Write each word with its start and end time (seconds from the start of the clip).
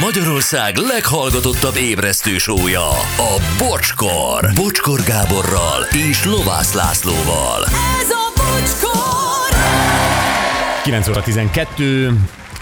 Magyarország 0.00 0.76
leghallgatottabb 0.76 1.76
ébresztő 1.76 2.38
sója, 2.38 2.88
a 3.16 3.42
Bocskor. 3.58 4.50
Bocskor 4.54 5.00
Gáborral 5.02 5.82
és 6.08 6.24
Lovász 6.24 6.72
Lászlóval. 6.72 7.64
Ez 8.00 8.10
a 8.10 8.32
bocskor! 8.36 9.58
9 10.82 11.08
óra 11.08 11.22
12. 11.22 12.12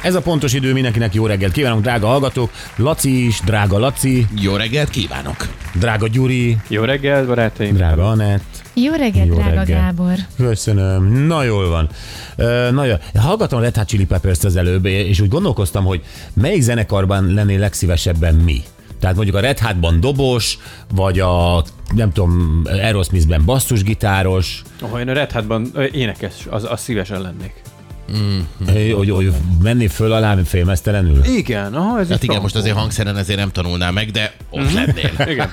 Ez 0.02 0.14
a 0.14 0.20
pontos 0.20 0.52
idő, 0.52 0.72
mindenkinek 0.72 1.14
jó 1.14 1.26
reggelt 1.26 1.52
kívánunk, 1.52 1.82
drága 1.82 2.06
hallgatók. 2.06 2.50
Laci 2.76 3.26
is, 3.26 3.40
drága 3.40 3.78
Laci, 3.78 4.26
Jó 4.40 4.56
reggelt 4.56 4.90
kívánok! 4.90 5.57
Drága 5.74 6.08
Gyuri, 6.08 6.56
Jó 6.68 6.82
reggel, 6.84 7.26
barátaim! 7.26 7.74
drága 7.74 8.08
Anett. 8.10 8.62
Jó 8.74 8.92
reggelt, 8.92 9.26
Jó 9.26 9.34
drága 9.34 9.54
reggel. 9.54 9.80
Gábor. 9.80 10.14
Köszönöm. 10.36 11.12
Na 11.26 11.42
jól 11.42 11.68
van. 11.68 11.88
Ö, 12.36 12.70
Na 12.70 12.84
jó. 12.84 12.94
Hallgatom 13.14 13.58
a 13.58 13.62
Red 13.62 13.76
Hot 13.76 13.86
Chili 13.86 14.04
Peppers 14.06 14.44
az 14.44 14.56
előbb, 14.56 14.84
és 14.86 15.20
úgy 15.20 15.28
gondolkoztam, 15.28 15.84
hogy 15.84 16.02
melyik 16.34 16.60
zenekarban 16.62 17.34
lennél 17.34 17.58
legszívesebben 17.58 18.34
mi? 18.34 18.62
Tehát 19.00 19.16
mondjuk 19.16 19.36
a 19.36 19.40
Red 19.40 19.58
Hotban 19.58 20.00
dobos, 20.00 20.58
vagy 20.94 21.20
a, 21.20 21.64
nem 21.94 22.12
tudom, 22.12 22.62
Aerosmithben 22.64 23.44
basszusgitáros, 23.44 24.62
Ha 24.90 25.00
én 25.00 25.08
a 25.08 25.12
Red 25.12 25.32
Hatban 25.32 25.72
énekes, 25.92 26.34
az, 26.50 26.66
az 26.70 26.80
szívesen 26.80 27.20
lennék. 27.20 27.52
Hogy, 28.66 28.92
hogy, 28.92 29.10
hogy 29.10 29.32
menni 29.62 29.86
föl 29.86 30.12
alá 30.12 30.36
félmeztelenül. 30.44 31.24
Igen, 31.24 31.74
aha, 31.74 32.00
ez 32.00 32.08
Hát 32.08 32.22
igen, 32.22 32.40
most 32.40 32.56
azért 32.56 32.76
hangszeren 32.76 33.16
ezért 33.16 33.38
nem 33.38 33.50
tanulnál 33.50 33.92
meg, 33.92 34.10
de 34.10 34.32
ott 34.50 34.72
lennél. 34.72 35.12
Igen. 35.32 35.50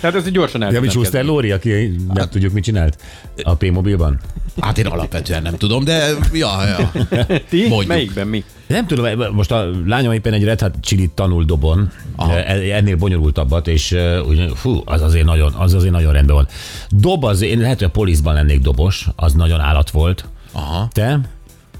Tehát 0.00 0.16
ez 0.16 0.26
egy 0.26 0.32
gyorsan 0.32 0.62
el 0.62 0.72
Ja, 0.72 0.80
mi 0.80 0.88
Schuster. 0.88 1.24
Lóri, 1.24 1.50
aki 1.50 1.96
nem 2.14 2.28
tudjuk, 2.28 2.52
mit 2.52 2.64
csinált 2.64 2.98
a 3.42 3.54
P-mobilban? 3.54 4.20
Hát 4.60 4.78
én 4.78 4.86
alapvetően 4.86 5.42
nem 5.42 5.56
tudom, 5.56 5.84
de 5.84 6.08
ja, 6.32 6.66
ja. 6.66 6.92
Ti? 7.50 7.68
Mondjuk. 7.68 7.86
Melyikben 7.86 8.26
mi? 8.26 8.44
Nem 8.66 8.86
tudom, 8.86 9.34
most 9.34 9.50
a 9.50 9.70
lányom 9.86 10.12
éppen 10.12 10.32
egy 10.32 10.44
Red 10.44 10.60
Hot 10.60 10.74
chili 10.80 11.10
tanul 11.14 11.44
dobon, 11.44 11.90
Aha. 12.16 12.38
e- 12.38 12.76
ennél 12.76 12.96
bonyolultabbat, 12.96 13.68
és 13.68 13.96
úgy, 14.28 14.52
fú, 14.54 14.82
az 14.84 15.02
azért 15.02 15.24
nagyon, 15.24 15.52
az 15.52 15.74
azért 15.74 15.92
nagyon 15.92 16.12
rendben 16.12 16.36
van. 16.36 16.46
Dob 16.90 17.24
az, 17.24 17.42
én 17.42 17.58
lehet, 17.58 17.78
hogy 17.78 17.86
a 17.86 17.90
poliszban 17.90 18.34
lennék 18.34 18.60
dobos, 18.60 19.08
az 19.16 19.32
nagyon 19.32 19.60
állat 19.60 19.90
volt. 19.90 20.24
Aha. 20.52 20.88
Te? 20.92 21.20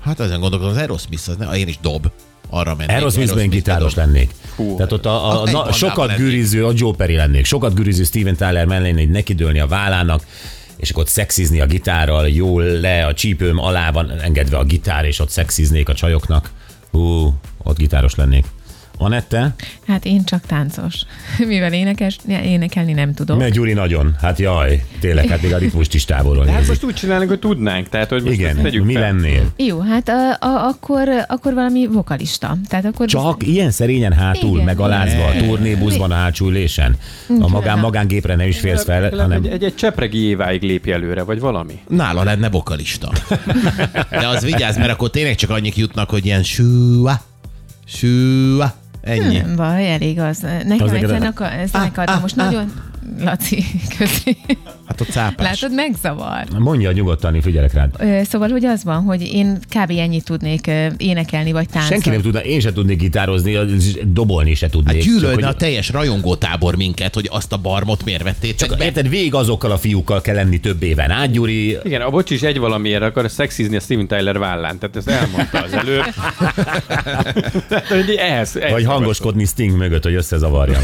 Hát 0.02 0.20
ezen 0.20 0.40
gondolkodom, 0.40 0.74
az 0.74 0.80
Aerosmith, 0.80 1.28
az 1.28 1.36
ne, 1.36 1.46
én 1.46 1.68
is 1.68 1.78
dob. 1.82 2.10
Arra 2.50 2.74
mennék. 2.74 2.90
Aerosmithben 2.90 3.36
Aerosmith 3.36 3.64
gitáros 3.64 3.94
lennék. 3.94 4.30
Hú, 4.56 4.76
Tehát 4.76 4.92
ott 4.92 5.06
a, 5.06 5.30
a, 5.30 5.42
a 5.42 5.42
a, 5.42 5.50
na, 5.50 5.72
sokat 5.72 6.06
lennék. 6.06 6.24
güriző, 6.24 6.66
a 6.66 6.72
Joe 6.74 6.94
Perry 6.96 7.14
lennék, 7.16 7.44
sokat 7.44 7.74
güriző 7.74 8.04
Steven 8.04 8.36
Tyler 8.36 8.66
mellé 8.66 8.88
lennék, 8.88 9.10
nekidőlni 9.10 9.60
a 9.60 9.66
vállának, 9.66 10.26
és 10.76 10.90
akkor 10.90 11.02
ott 11.02 11.08
szexizni 11.08 11.60
a 11.60 11.66
gitárral, 11.66 12.28
jól 12.28 12.62
le, 12.62 13.06
a 13.06 13.14
csípőm 13.14 13.58
alá 13.58 13.90
van 13.90 14.10
engedve 14.10 14.56
a 14.56 14.64
gitár, 14.64 15.04
és 15.04 15.18
ott 15.18 15.30
szexiznék 15.30 15.88
a 15.88 15.94
csajoknak. 15.94 16.50
Hú, 16.90 17.34
ott 17.62 17.76
gitáros 17.76 18.14
lennék. 18.14 18.44
Anette? 19.02 19.54
Hát 19.86 20.04
én 20.04 20.24
csak 20.24 20.46
táncos. 20.46 20.94
Mivel 21.46 21.72
énekes, 21.72 22.18
énekelni 22.28 22.92
nem 22.92 23.14
tudom. 23.14 23.38
Mert 23.38 23.52
Gyuri 23.52 23.72
nagyon. 23.72 24.14
Hát 24.20 24.38
jaj, 24.38 24.84
tényleg, 25.00 25.26
hát 25.26 25.42
még 25.42 25.52
a 25.52 25.58
ritmust 25.58 25.94
is 25.94 26.04
távolról 26.04 26.46
Hát 26.46 26.66
most 26.66 26.84
úgy 26.84 26.94
csinálunk, 26.94 27.28
hogy 27.28 27.38
tudnánk. 27.38 27.88
Tehát, 27.88 28.08
hogy 28.08 28.22
most 28.22 28.34
Igen, 28.34 28.62
tegyük 28.62 28.84
mi 28.84 28.92
fel. 28.92 29.02
lennél? 29.02 29.52
Jó, 29.56 29.80
hát 29.80 30.08
a, 30.08 30.30
a, 30.30 30.66
akkor, 30.66 31.08
akkor 31.28 31.54
valami 31.54 31.86
vokalista. 31.86 32.56
Tehát 32.68 32.84
akkor 32.84 33.06
Csak 33.06 33.46
ilyen 33.46 33.70
szerényen 33.70 34.12
hátul, 34.12 34.52
Igen. 34.52 34.64
megalázva, 34.64 35.24
a 35.24 35.32
turnébuszban, 35.36 36.10
a 36.10 36.14
hátsó 36.14 36.46
ülésen. 36.46 36.96
A 37.40 37.48
magán, 37.48 37.78
magángépre 37.78 38.36
nem 38.36 38.48
is 38.48 38.58
férsz 38.58 38.84
fel, 38.84 39.00
Legalább 39.00 39.26
hanem... 39.26 39.52
egy, 39.52 39.64
egy, 39.64 39.74
csepregi 39.74 40.18
éváig 40.18 40.62
lépj 40.62 40.92
előre, 40.92 41.22
vagy 41.22 41.40
valami. 41.40 41.78
Nála 41.88 42.24
lenne 42.24 42.50
vokalista. 42.50 43.12
De 44.10 44.28
az 44.28 44.44
vigyázz, 44.44 44.76
mert 44.76 44.90
akkor 44.90 45.10
tényleg 45.10 45.34
csak 45.34 45.50
annyik 45.50 45.76
jutnak, 45.76 46.10
hogy 46.10 46.26
ilyen 46.26 46.42
sűvá, 46.42 47.20
sűvá, 47.86 48.74
ennyi. 49.02 49.36
nem 49.38 49.56
baj, 49.56 49.92
elég 49.92 50.18
az. 50.20 50.38
Nekem 50.40 50.70
Az 50.80 50.92
egy 50.92 51.02
neked- 51.02 51.08
zenekar, 51.08 51.48
zenekar 51.66 52.18
most 52.20 52.36
nagyon... 52.36 52.72
Laci, 53.20 53.64
köszi. 53.98 54.36
Hát 54.86 55.00
ott 55.00 55.08
cápás. 55.10 55.60
Látod, 55.60 55.76
megzavar. 55.76 56.44
Mondja 56.58 56.92
nyugodtan, 56.92 57.34
én 57.34 57.40
figyelek 57.42 57.72
rád. 57.72 57.90
Ö, 57.98 58.20
Szóval, 58.24 58.48
hogy 58.50 58.64
az 58.64 58.84
van, 58.84 59.02
hogy 59.02 59.22
én 59.22 59.58
kb. 59.68 59.90
ennyit 59.90 60.24
tudnék 60.24 60.70
énekelni, 60.96 61.52
vagy 61.52 61.66
táncolni. 61.68 61.92
Senki 62.02 62.08
nem 62.10 62.20
tudna, 62.20 62.40
én 62.40 62.60
se 62.60 62.72
tudnék 62.72 62.98
gitározni, 62.98 63.56
dobolni 64.04 64.54
se 64.54 64.68
tudnék. 64.68 64.94
Hát 64.94 65.02
Csak 65.04 65.12
gyűlölne 65.12 65.42
a 65.42 65.46
hogy- 65.46 65.56
teljes 65.56 65.88
rajongótábor 65.90 66.76
minket, 66.76 67.14
hogy 67.14 67.28
azt 67.32 67.52
a 67.52 67.56
barmot 67.56 68.04
miért 68.04 68.22
vettétek 68.22 68.68
Csak 68.68 68.78
be. 68.78 68.84
érted, 68.84 69.08
végig 69.08 69.34
azokkal 69.34 69.70
a 69.70 69.78
fiúkkal 69.78 70.20
kell 70.20 70.34
lenni 70.34 70.60
több 70.60 70.82
éven 70.82 71.10
át, 71.10 71.30
Gyuri. 71.30 71.78
Igen, 71.84 72.00
a 72.00 72.10
bocs 72.10 72.30
is 72.30 72.42
egy 72.42 72.58
valamiért 72.58 73.02
akar 73.02 73.30
szexizni 73.30 73.76
a 73.76 73.80
Steven 73.80 74.06
Tyler 74.06 74.38
vállán. 74.38 74.78
Tehát 74.78 74.96
ezt 74.96 75.08
elmondta 75.08 75.58
az 75.62 75.72
előbb. 75.72 76.04
Tehát, 77.68 77.86
hogy 77.88 78.14
ehhez, 78.18 78.56
ehhez 78.56 78.72
Vagy 78.72 78.84
hangoskodni 78.84 79.44
Sting 79.44 79.76
mögött, 79.76 80.02
hogy 80.02 80.14
összezavarjam. 80.14 80.82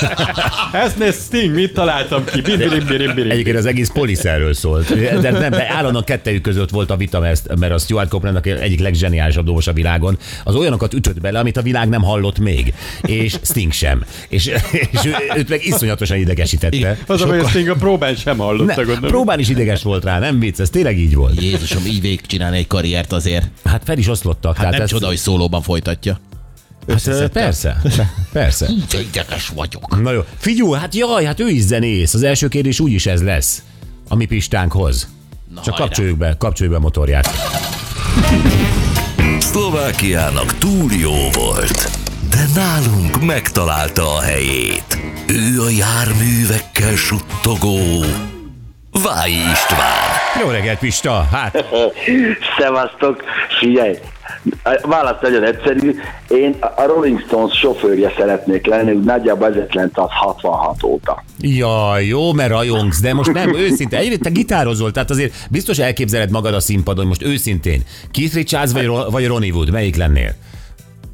Ez 0.72 0.94
ne 0.98 1.10
Sting, 1.32 1.54
mit 1.54 1.72
találtam 1.72 2.24
ki? 2.24 2.40
Birim, 2.40 2.86
birim, 2.86 3.14
birim. 3.14 3.30
Egyébként 3.30 3.56
az 3.56 3.66
egész 3.66 3.88
polisz 3.88 4.24
erről 4.24 4.54
szólt. 4.54 4.94
De 5.20 5.30
nem, 5.30 5.50
de 5.50 5.70
állandóan 5.72 6.04
kettejük 6.04 6.42
között 6.42 6.70
volt 6.70 6.90
a 6.90 6.96
vita, 6.96 7.20
mert, 7.20 7.56
mert 7.58 7.72
a 7.72 7.78
Stuart 7.78 8.08
Copeland, 8.08 8.36
aki 8.36 8.50
egyik 8.50 8.80
legzseniálisabb 8.80 9.44
dobos 9.44 9.66
a 9.66 9.72
világon, 9.72 10.18
az 10.44 10.54
olyanokat 10.54 10.94
ütött 10.94 11.20
bele, 11.20 11.38
amit 11.38 11.56
a 11.56 11.62
világ 11.62 11.88
nem 11.88 12.02
hallott 12.02 12.38
még. 12.38 12.74
És 13.02 13.36
Sting 13.42 13.72
sem. 13.72 14.04
És, 14.28 14.46
és 14.70 15.04
ő, 15.04 15.14
őt 15.36 15.48
meg 15.48 15.66
iszonyatosan 15.66 16.16
idegesítette. 16.18 16.98
Az 17.06 17.22
a 17.22 17.26
baj, 17.26 17.38
hogy 17.38 17.48
Sting 17.48 17.68
a 17.68 17.74
próbán 17.74 18.14
sem 18.14 18.38
hallotta, 18.38 18.64
Ne, 18.64 18.74
gondolom. 18.82 19.10
próbán 19.10 19.38
is 19.38 19.48
ideges 19.48 19.82
volt 19.82 20.04
rá, 20.04 20.18
nem 20.18 20.38
vicc, 20.38 20.58
ez 20.60 20.70
tényleg 20.70 20.98
így 20.98 21.14
volt. 21.14 21.40
Jézusom, 21.40 21.84
így 21.86 22.00
végig 22.00 22.20
csinálni 22.26 22.56
egy 22.56 22.66
karriert 22.66 23.12
azért. 23.12 23.46
Hát 23.64 23.82
fel 23.84 23.98
is 23.98 24.08
oszlottak. 24.08 24.56
Hát 24.56 24.70
nem 24.70 24.80
ez- 24.80 24.88
csoda, 24.90 25.06
hogy 25.06 25.16
szólóban 25.16 25.62
folytatja. 25.62 26.20
Hát, 26.88 27.06
ö, 27.06 27.28
persze, 27.28 27.80
persze. 28.32 28.66
Ideges 29.12 29.48
vagyok. 29.48 30.02
Na 30.02 30.10
jó. 30.12 30.20
Figyú, 30.38 30.72
hát 30.72 30.94
jaj, 30.94 31.24
hát 31.24 31.40
ő 31.40 31.48
is 31.48 31.62
zenész. 31.62 32.14
Az 32.14 32.22
első 32.22 32.48
kérdés 32.48 32.80
úgyis 32.80 33.06
ez 33.06 33.22
lesz. 33.22 33.62
A 34.08 34.14
mi 34.16 34.24
pistánkhoz. 34.24 35.08
Na, 35.54 35.60
Csak 35.60 35.72
hajrá. 35.74 35.86
kapcsoljuk 35.86 36.18
be, 36.18 36.34
kapcsoljuk 36.38 36.74
be 36.74 36.80
a 36.80 36.82
motorját. 36.82 37.30
Szlovákiának 39.38 40.58
túl 40.58 40.92
jó 41.00 41.30
volt, 41.32 41.90
de 42.30 42.44
nálunk 42.54 43.22
megtalálta 43.24 44.14
a 44.14 44.20
helyét. 44.20 44.98
Ő 45.26 45.62
a 45.62 45.68
járművekkel 45.70 46.96
suttogó 46.96 47.78
Váj 48.92 49.30
István. 49.30 50.42
Jó 50.44 50.48
reggelt, 50.50 50.78
Pista! 50.78 51.28
Hát, 51.32 51.64
Szevasztok, 52.58 53.22
figyelj! 53.60 53.96
A 54.62 54.86
válasz 54.88 55.20
nagyon 55.20 55.44
egyszerű. 55.44 55.94
Én 56.28 56.56
a 56.76 56.82
Rolling 56.86 57.20
Stones 57.26 57.58
sofőrje 57.58 58.12
szeretnék 58.16 58.66
lenni, 58.66 58.92
úgy 58.92 59.04
nagyjából 59.04 59.46
1966 59.46 60.82
óta. 60.82 61.24
jaj, 61.40 62.04
jó, 62.06 62.32
mert 62.32 62.50
rajongsz, 62.50 63.00
de 63.00 63.14
most 63.14 63.32
nem, 63.32 63.54
őszinte. 63.64 63.96
Egyrészt 63.96 64.20
te 64.22 64.30
gitározol, 64.30 64.90
tehát 64.92 65.10
azért 65.10 65.34
biztos 65.50 65.78
elképzeled 65.78 66.30
magad 66.30 66.54
a 66.54 66.60
színpadon, 66.60 67.06
most 67.06 67.22
őszintén. 67.22 67.82
Keith 68.10 68.34
Richards 68.34 68.72
vagy, 68.72 68.84
Ro- 68.86 69.10
vagy 69.10 69.26
Ronnie 69.26 69.52
Wood, 69.52 69.70
melyik 69.70 69.96
lennél? 69.96 70.34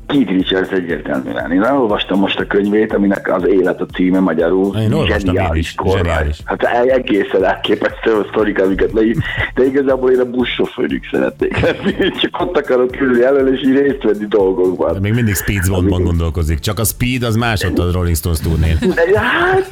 Keith 0.07 0.31
Richards 0.31 0.71
egyértelműen. 0.71 1.53
Én 1.53 1.63
elolvastam 1.63 2.19
most 2.19 2.39
a 2.39 2.47
könyvét, 2.47 2.93
aminek 2.93 3.35
az 3.35 3.47
élet 3.49 3.81
a 3.81 3.87
címe 3.87 4.21
magyarul. 4.21 4.77
Én 4.77 4.93
olvastam 4.93 5.37
én 5.37 5.49
is, 5.53 5.75
kormány. 5.75 6.03
zseniális. 6.03 6.39
Hát 6.45 6.63
egészen 6.87 7.45
elképesztő 7.45 8.13
a 8.13 8.27
sztorik, 8.31 8.63
amiket 8.63 8.93
leír. 8.93 9.17
De 9.55 9.65
igazából 9.65 10.11
én 10.11 10.21
a 10.21 10.25
buszsofőrük 10.25 11.05
szeretnék 11.11 11.61
lenni. 11.61 12.11
Csak 12.21 12.41
ott 12.41 12.57
akarok 12.57 13.01
ülni 13.01 13.25
elől, 13.25 13.55
és 13.55 13.61
így 13.61 13.77
részt 13.77 14.03
venni 14.03 14.27
dolgokban. 14.27 14.97
Még 15.01 15.13
mindig 15.13 15.35
Speed 15.35 15.67
gondolkozik. 15.89 16.59
Csak 16.59 16.79
a 16.79 16.85
Speed 16.85 17.23
az 17.23 17.37
más 17.37 17.65
ott 17.65 17.79
a 17.79 17.93
Rolling 17.93 18.17
Stones 18.17 18.39
turnén. 18.39 18.79
De 18.81 19.21
hát... 19.21 19.69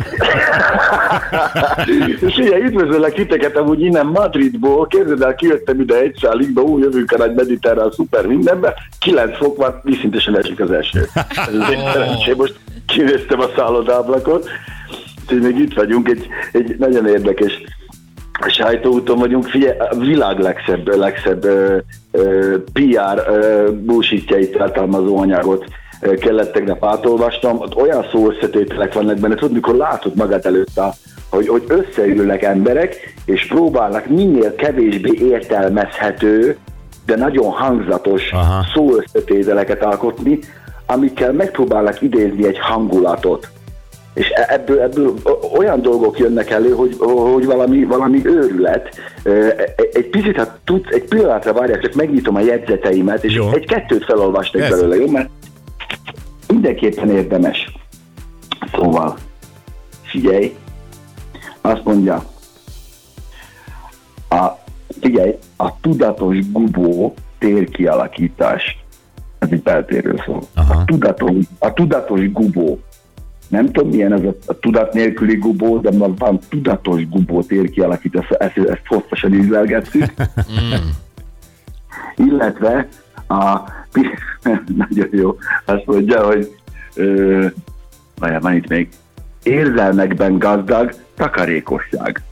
És 2.27 2.37
ugye 2.37 2.59
üdvözöllek 2.59 3.15
titeket 3.15 3.57
amúgy 3.57 3.81
innen 3.81 4.07
Madridból, 4.07 4.87
képzeld 4.87 5.23
el, 5.23 5.35
kijöttem 5.35 5.81
ide 5.81 6.01
egy 6.01 6.19
szállikba, 6.21 6.61
úgy 6.61 6.83
jövünk 6.83 7.13
a 7.13 7.17
nagy 7.17 7.35
mediterrán 7.35 7.91
szuper 7.91 8.27
mindenbe, 8.27 8.75
9 8.99 9.37
fok 9.37 9.57
van, 9.57 9.81
viszintesen 10.25 10.39
esik 10.39 10.61
az 10.61 10.71
eső. 10.71 11.09
Ez 11.49 11.55
az 11.55 12.29
én 12.29 12.35
most 12.37 12.55
kinéztem 12.87 13.41
a 13.41 13.49
szállodáblakot, 13.57 14.49
úgyhogy 15.23 15.41
még 15.41 15.59
itt 15.59 15.75
vagyunk, 15.75 16.09
egy, 16.09 16.27
egy 16.53 16.77
nagyon 16.79 17.07
érdekes 17.07 17.63
sajtóúton 18.49 19.19
vagyunk, 19.19 19.47
figyelj, 19.47 19.79
a 19.79 19.97
világ 19.99 20.39
legszebb, 20.39 20.97
legszebb 20.97 21.45
ö, 21.45 21.77
ö, 22.11 22.57
PR 22.73 23.23
ö, 23.29 23.71
bullshitjait 23.73 24.57
tartalmazó 24.57 25.19
anyagot. 25.19 25.65
Kellett 26.19 26.53
tegnap 26.53 26.85
átolvastam, 26.85 27.59
ott 27.59 27.77
olyan 27.77 28.07
szó 28.13 28.31
összetételek 28.31 28.93
vannak 28.93 29.19
benne, 29.19 29.35
tudod, 29.35 29.53
mikor 29.53 29.75
látod 29.75 30.17
magad 30.17 30.47
előtt 30.47 30.77
a 30.77 30.93
hogy, 31.31 31.49
hogy 31.49 31.65
összeülnek 31.67 32.43
emberek, 32.43 33.15
és 33.25 33.47
próbálnak 33.47 34.07
minél 34.07 34.55
kevésbé 34.55 35.11
értelmezhető, 35.19 36.59
de 37.07 37.17
nagyon 37.17 37.51
hangzatos 37.51 38.33
Aha. 38.33 38.67
szóösszetételeket 38.75 39.83
alkotni, 39.83 40.39
amikkel 40.87 41.33
megpróbálnak 41.33 42.03
idézni 42.03 42.47
egy 42.47 42.59
hangulatot. 42.59 43.49
És 44.15 44.29
e- 44.29 44.47
ebből, 44.49 44.81
ebből 44.81 45.15
olyan 45.57 45.83
dolgok 45.83 46.19
jönnek 46.19 46.51
elő, 46.51 46.71
hogy, 46.71 46.97
hogy 47.33 47.45
valami, 47.45 47.85
valami 47.85 48.21
őrület. 48.27 49.01
E- 49.23 49.75
Egy 49.93 50.09
picit, 50.11 50.37
ha 50.37 50.57
tudsz, 50.65 50.91
egy 50.91 51.05
pillanatra 51.05 51.53
várják, 51.53 51.81
csak 51.81 51.95
megnyitom 51.95 52.35
a 52.35 52.41
jegyzeteimet, 52.41 53.25
és 53.25 53.35
Jó. 53.35 53.51
egy-kettőt 53.53 54.05
felolvasnék 54.05 54.63
Persze. 54.63 54.77
belőle, 54.77 54.97
jó? 54.97 55.11
Mert 55.11 55.29
mindenképpen 56.49 57.11
érdemes. 57.11 57.73
Szóval, 58.73 59.17
figyelj, 60.03 60.57
azt 61.61 61.85
mondja, 61.85 62.25
a, 64.29 64.47
figyelj, 65.01 65.39
a 65.57 65.81
tudatos 65.81 66.51
gubó 66.51 67.15
térkialakítás, 67.39 68.85
ez 69.39 69.49
egy 69.51 69.63
beltérről 69.63 70.23
szól. 70.25 70.43
Aha. 70.55 70.75
A 70.75 70.85
tudatos, 70.85 71.45
a 71.59 71.73
tudatos 71.73 72.33
gubó. 72.33 72.81
Nem 73.49 73.67
tudom, 73.67 73.89
milyen 73.89 74.13
ez 74.13 74.23
a, 74.25 74.35
a 74.47 74.59
tudat 74.59 74.93
nélküli 74.93 75.37
gubó, 75.37 75.79
de 75.79 75.91
ma 75.91 76.15
van 76.19 76.39
tudatos 76.49 77.09
gubó 77.09 77.43
térkialakítás, 77.43 78.29
ezt, 78.29 78.57
ezt 78.57 78.87
hosszasan 78.87 79.35
ízlelgettük. 79.35 80.05
Illetve 82.17 82.89
a, 83.29 83.61
nagyon 84.77 85.09
jó, 85.11 85.37
azt 85.65 85.87
mondja, 85.87 86.25
hogy 86.27 86.55
ö, 86.95 87.47
várjál, 88.19 88.41
van 88.41 88.55
itt 88.55 88.69
még, 88.69 88.89
érzelmekben 89.43 90.39
gazdag 90.39 90.95
takarékosság. 91.15 92.23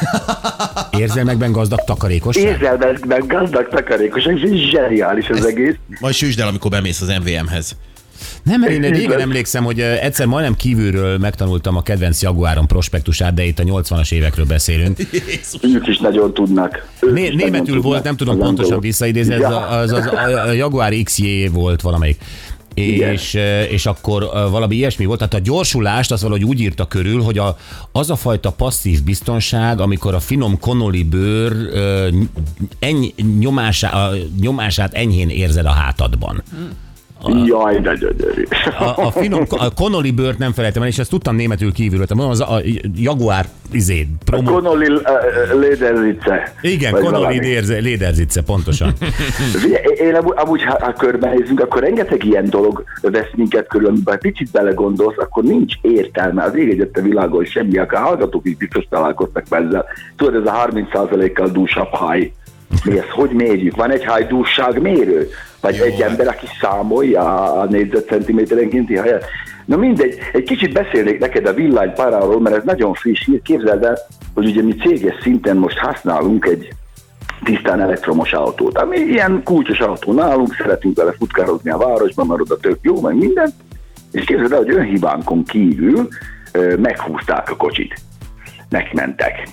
Érzelmekben 0.98 1.52
gazdag 1.52 1.84
takarékosság? 1.84 2.44
Érzelmekben 2.44 3.26
gazdag 3.26 3.68
takarékosság, 3.68 4.36
és 4.38 4.42
ez 4.42 4.50
zseniális 4.70 5.28
az 5.28 5.44
egész. 5.44 5.74
Majd 6.00 6.14
süsd 6.14 6.40
el, 6.40 6.48
amikor 6.48 6.70
bemész 6.70 7.00
az 7.00 7.08
MVM-hez. 7.08 7.76
Nem, 8.42 8.60
mert 8.60 8.72
én 8.72 8.80
régen 8.80 8.98
Igen. 9.00 9.20
emlékszem, 9.20 9.64
hogy 9.64 9.80
egyszer 9.80 10.26
majdnem 10.26 10.56
kívülről 10.56 11.18
megtanultam 11.18 11.76
a 11.76 11.82
kedvenc 11.82 12.22
Jaguáron 12.22 12.66
prospektusát, 12.66 13.34
de 13.34 13.44
itt 13.44 13.58
a 13.58 13.62
80-as 13.62 14.12
évekről 14.12 14.44
beszélünk. 14.46 14.98
Ők 15.62 15.86
is 15.86 15.98
nagyon 15.98 16.34
tudnak. 16.34 16.86
Ők 17.00 17.12
Né- 17.12 17.24
is 17.24 17.30
nagyon 17.34 17.50
németül 17.50 17.66
tudnak 17.66 17.82
volt, 17.82 18.02
nem 18.04 18.16
tudom 18.16 18.40
az 18.40 18.46
pontosan 18.46 18.80
visszaidézni, 18.80 19.34
ez 19.34 19.40
Ja. 19.40 19.48
a- 19.68 19.78
az, 19.78 19.92
az, 19.92 20.06
a, 20.06 20.42
a 20.48 20.52
Jaguar 20.52 20.92
XJ 21.04 21.46
volt 21.52 21.80
valamelyik. 21.80 22.20
Igen. 22.78 23.12
És, 23.12 23.34
és 23.70 23.86
akkor 23.86 24.28
valami 24.50 24.76
ilyesmi 24.76 25.04
volt. 25.04 25.18
Tehát 25.18 25.34
a 25.34 25.38
gyorsulást 25.38 26.10
az 26.10 26.22
valahogy 26.22 26.44
úgy 26.44 26.60
írta 26.60 26.86
körül, 26.86 27.22
hogy 27.22 27.38
a, 27.38 27.56
az 27.92 28.10
a 28.10 28.16
fajta 28.16 28.50
passzív 28.50 29.02
biztonság, 29.02 29.80
amikor 29.80 30.14
a 30.14 30.20
finom 30.20 30.58
konoli 30.58 31.02
bőr 31.02 31.52
eny, 32.78 33.12
nyomásá, 33.38 33.90
a 33.90 34.14
nyomását 34.40 34.94
enyhén 34.94 35.28
érzed 35.28 35.66
a 35.66 35.70
hátadban. 35.70 36.42
Jaj, 37.26 37.80
de 37.80 37.94
gyönyörű. 37.94 38.44
A, 38.78 39.06
a 39.06 39.10
finom, 39.10 39.42
a 39.48 39.74
Connolly 39.74 40.10
bőrt 40.10 40.38
nem 40.38 40.52
felejtem 40.52 40.82
el, 40.82 40.88
és 40.88 40.98
ezt 40.98 41.10
tudtam 41.10 41.36
németül 41.36 41.72
kívülről. 41.72 42.06
Tehát 42.06 42.24
mondom, 42.24 42.30
az 42.30 42.40
a, 42.40 42.54
a 42.54 42.80
Jaguar 42.94 43.44
izé, 43.72 44.06
promo. 44.24 44.52
Connolly 44.52 44.86
uh, 44.86 45.60
Lederzice. 45.60 46.52
Igen, 46.60 46.92
Vagy 46.92 47.02
Connolly 47.02 47.22
valami. 47.22 47.46
Lederzice, 47.46 47.80
Lederzice, 47.80 48.42
pontosan. 48.42 48.92
Én 50.06 50.14
amúgy, 50.14 50.34
amúgy 50.36 50.62
ha, 50.62 50.76
ha 50.80 50.92
körbenézünk, 50.92 51.60
akkor 51.60 51.82
rengeteg 51.82 52.24
ilyen 52.24 52.50
dolog 52.50 52.84
vesz 53.02 53.30
minket 53.36 53.66
körül, 53.68 53.88
amiben 53.88 54.18
picit 54.18 54.50
belegondolsz, 54.50 55.18
akkor 55.18 55.42
nincs 55.42 55.74
értelme. 55.80 56.42
Az 56.42 56.56
ég 56.56 56.70
egyet 56.70 56.96
a 56.96 57.02
világon 57.02 57.44
semmi, 57.44 57.78
akár 57.78 58.02
hallgatók 58.02 58.46
is 58.46 58.56
biztos 58.56 58.84
találkoztak 58.90 59.44
ezzel. 59.50 59.84
Tudod, 60.16 60.34
ez 60.34 60.52
a 60.52 60.68
30%-kal 60.72 61.48
dúsabb 61.48 61.90
haj. 61.90 62.32
Mi 62.84 62.98
ezt 62.98 63.08
hogy 63.08 63.30
mérjük? 63.30 63.76
Van 63.76 63.90
egy 63.90 64.04
hajdúság 64.04 64.80
mérő? 64.80 65.28
Vagy 65.60 65.76
Jó, 65.76 65.84
egy 65.84 66.00
hát. 66.00 66.10
ember, 66.10 66.26
aki 66.26 66.46
számolja 66.60 67.52
a 67.52 67.64
négyzetcentiméterenkénti 67.64 68.96
hajat? 68.96 69.24
Na 69.64 69.76
mindegy, 69.76 70.18
egy 70.32 70.42
kicsit 70.42 70.72
beszélnék 70.72 71.18
neked 71.18 71.46
a 71.46 71.52
villanypáráról, 71.52 72.40
mert 72.40 72.56
ez 72.56 72.64
nagyon 72.64 72.94
friss 72.94 73.24
hír. 73.24 73.42
Képzeld 73.42 73.84
el, 73.84 73.98
hogy 74.34 74.46
ugye 74.46 74.62
mi 74.62 74.74
céges 74.74 75.14
szinten 75.22 75.56
most 75.56 75.78
használunk 75.78 76.46
egy 76.46 76.68
tisztán 77.44 77.80
elektromos 77.80 78.32
autót, 78.32 78.78
ami 78.78 78.96
ilyen 78.96 79.40
kulcsos 79.44 79.78
autó 79.78 80.12
nálunk, 80.12 80.54
szeretünk 80.54 80.96
vele 80.96 81.12
futkározni 81.12 81.70
a 81.70 81.76
városban, 81.76 82.26
mert 82.26 82.40
oda 82.40 82.56
tök 82.56 82.78
jó, 82.82 83.00
meg 83.00 83.14
minden, 83.14 83.50
és 84.12 84.24
képzeld 84.24 84.52
el, 84.52 84.58
hogy 84.58 84.70
önhibánkon 84.70 85.44
kívül 85.44 86.08
meghúzták 86.78 87.50
a 87.50 87.56
kocsit. 87.56 87.94
Megmentek. 88.68 89.48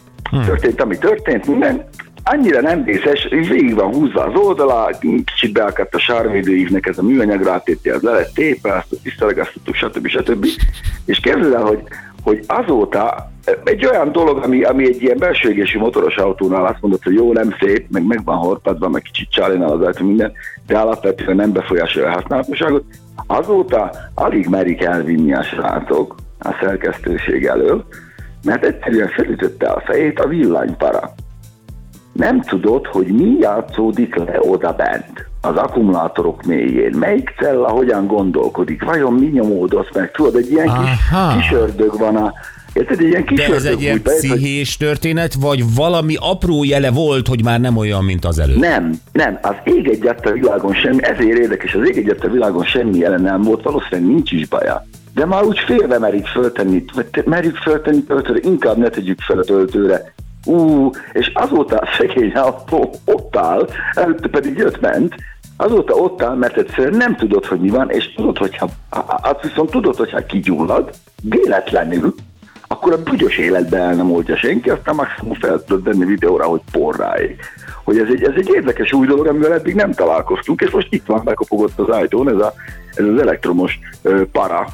Történt, 0.46 0.82
ami 0.82 0.98
történt, 0.98 1.48
minden, 1.48 1.90
annyira 2.26 2.62
nem 2.62 2.84
vészes, 2.84 3.28
végig 3.30 3.76
van 3.76 3.94
húzva 3.94 4.24
az 4.24 4.40
oldala, 4.40 4.90
kicsit 5.26 5.54
beakadt 5.54 5.96
a 5.96 6.00
sárvédőívnek 6.00 6.86
ez 6.86 6.98
a 6.98 7.04
műanyag 7.04 7.44
rátéti, 7.44 7.90
az 7.90 8.02
le 8.02 8.12
lett 8.12 8.34
tépe, 8.34 8.74
azt 8.74 9.02
visszaregasztottuk, 9.04 9.76
stb. 9.76 10.08
stb. 10.08 10.46
És 11.06 11.20
képzeld 11.20 11.54
el, 11.54 11.64
hogy, 11.64 11.82
hogy 12.24 12.44
azóta 12.48 13.32
egy 13.64 13.86
olyan 13.86 14.12
dolog, 14.12 14.44
ami, 14.44 14.64
ami 14.64 14.86
egy 14.86 15.02
ilyen 15.02 15.18
belső 15.18 15.66
motoros 15.78 16.16
autónál 16.16 16.66
azt 16.66 16.82
mondod, 16.82 17.04
hogy 17.04 17.14
jó, 17.14 17.34
nem 17.34 17.56
szép, 17.60 17.86
meg 17.90 18.06
meg 18.06 18.24
van 18.24 18.38
horpadva, 18.38 18.90
meg 18.90 19.02
kicsit 19.02 19.32
csálinál 19.32 19.72
az 19.72 19.82
autó 19.82 20.06
minden, 20.06 20.32
de 20.68 20.78
alapvetően 20.78 21.36
nem 21.36 21.52
befolyásolja 21.52 22.10
a 22.10 22.14
használhatóságot. 22.14 22.84
Azóta 23.28 23.92
alig 24.14 24.48
merik 24.48 24.82
elvinni 24.82 25.34
a 25.34 25.44
srácok 25.44 26.16
a 26.40 26.58
szerkesztőség 26.62 27.46
elől, 27.46 27.86
mert 28.44 28.66
egyszerűen 28.66 29.08
felütötte 29.08 29.68
a 29.68 29.84
fejét 29.86 30.20
a 30.20 30.28
villanypara. 30.28 31.14
Nem 32.16 32.42
tudod, 32.42 32.86
hogy 32.86 33.06
mi 33.08 33.36
játszódik 33.40 34.16
le 34.16 34.40
oda 34.42 34.72
bent, 34.74 35.28
az 35.42 35.56
akkumulátorok 35.56 36.44
mélyén. 36.44 36.96
Melyik 37.00 37.34
cella 37.38 37.70
hogyan 37.70 38.08
gondolkodik, 38.08 38.84
vajon 38.84 39.14
mi 39.14 39.26
nyomódott 39.26 39.94
meg. 39.96 40.12
Tudod, 40.12 40.36
egy 40.36 40.52
ilyen 40.52 40.66
kis, 40.66 40.90
Aha. 41.12 41.38
kis 41.38 41.52
ördög 41.52 41.98
van 41.98 42.16
a... 42.16 42.34
Érted, 42.74 43.00
egy 43.00 43.08
ilyen 43.08 43.26
kis 43.26 43.48
De 43.48 43.54
ez 43.56 43.64
egy 43.66 43.82
ilyen 43.82 44.00
bejött, 44.04 44.22
hogy- 44.22 44.30
pszichés 44.30 44.78
történet, 44.78 45.34
vagy 45.34 45.64
valami 45.76 46.16
apró 46.20 46.64
jele 46.64 46.92
volt, 46.92 47.28
hogy 47.28 47.44
már 47.44 47.60
nem 47.60 47.78
olyan, 47.78 48.04
mint 48.04 48.26
az 48.26 48.40
előtt? 48.40 48.60
Nem, 48.60 48.94
nem, 49.12 49.40
az 49.42 49.56
ég 49.64 49.88
egyet 49.90 50.26
a 50.26 50.32
világon 50.32 50.74
semmi, 50.74 51.04
ezért 51.04 51.38
érdekes, 51.38 51.74
az 51.74 51.88
ég 51.90 51.98
egyet 51.98 52.24
a 52.24 52.30
világon 52.30 52.64
semmi 52.64 52.98
jelen 52.98 53.22
nem 53.22 53.42
volt, 53.42 53.64
valószínűleg 53.64 54.12
nincs 54.14 54.32
is 54.32 54.48
baja. 54.48 54.86
De 55.14 55.26
már 55.26 55.44
úgy 55.44 55.60
félve 55.60 56.00
merik 56.00 56.26
föltenni, 56.26 56.84
vagy 56.94 57.06
merjük 57.26 57.56
föltenni 57.56 58.04
töltőre, 58.04 58.40
inkább 58.44 58.78
ne 58.78 58.90
tegyük 58.90 59.20
fel 59.22 59.38
a 59.38 59.44
töltőre. 59.44 60.14
Ú, 60.46 60.90
és 61.12 61.32
azóta 61.34 61.78
a 61.78 61.88
szegény 61.98 62.32
autó 62.32 62.94
ott 63.06 63.36
áll, 63.36 63.68
előtte 63.94 64.28
pedig 64.28 64.58
jött 64.58 64.80
ment, 64.82 65.16
azóta 65.58 65.94
ott 65.94 66.22
áll, 66.22 66.36
mert 66.36 66.58
egyszerűen 66.58 66.98
nem 66.98 67.16
tudod, 67.16 67.46
hogy 67.46 67.60
mi 67.60 67.70
van, 67.70 67.90
és 67.90 68.14
tudod, 68.14 68.38
hogyha, 68.38 68.68
azt 69.22 69.42
viszont 69.42 69.70
tudod, 69.70 69.96
hogyha 69.96 70.26
kigyullad, 70.26 70.90
véletlenül, 71.22 72.16
akkor 72.68 72.94
a 72.94 73.04
büdös 73.04 73.38
életbe 73.38 73.78
el 73.78 73.94
nem 73.94 74.12
oldja 74.12 74.38
senki, 74.38 74.70
aztán 74.70 74.96
maximum 74.96 75.34
fel 75.34 75.64
tudod 75.64 75.84
venni 75.84 76.06
videóra, 76.06 76.46
hogy 76.46 76.62
porráig. 76.72 77.40
Hogy 77.84 77.98
ez 77.98 78.08
egy, 78.08 78.24
ez 78.24 78.34
egy 78.36 78.50
érdekes 78.54 78.94
új 78.94 79.08
dolog, 79.08 79.28
amivel 79.28 79.54
eddig 79.54 79.76
nem 79.76 79.92
találkoztunk, 79.92 80.62
és 80.62 80.70
most 80.70 80.94
itt 80.94 81.06
van, 81.06 81.22
bekopogott 81.24 81.80
az 81.80 81.90
ajtón 81.90 82.30
ez, 82.30 82.40
a, 82.40 82.54
ez 82.94 83.06
az 83.06 83.22
elektromos 83.22 83.80
ö, 84.02 84.26
para, 84.32 84.68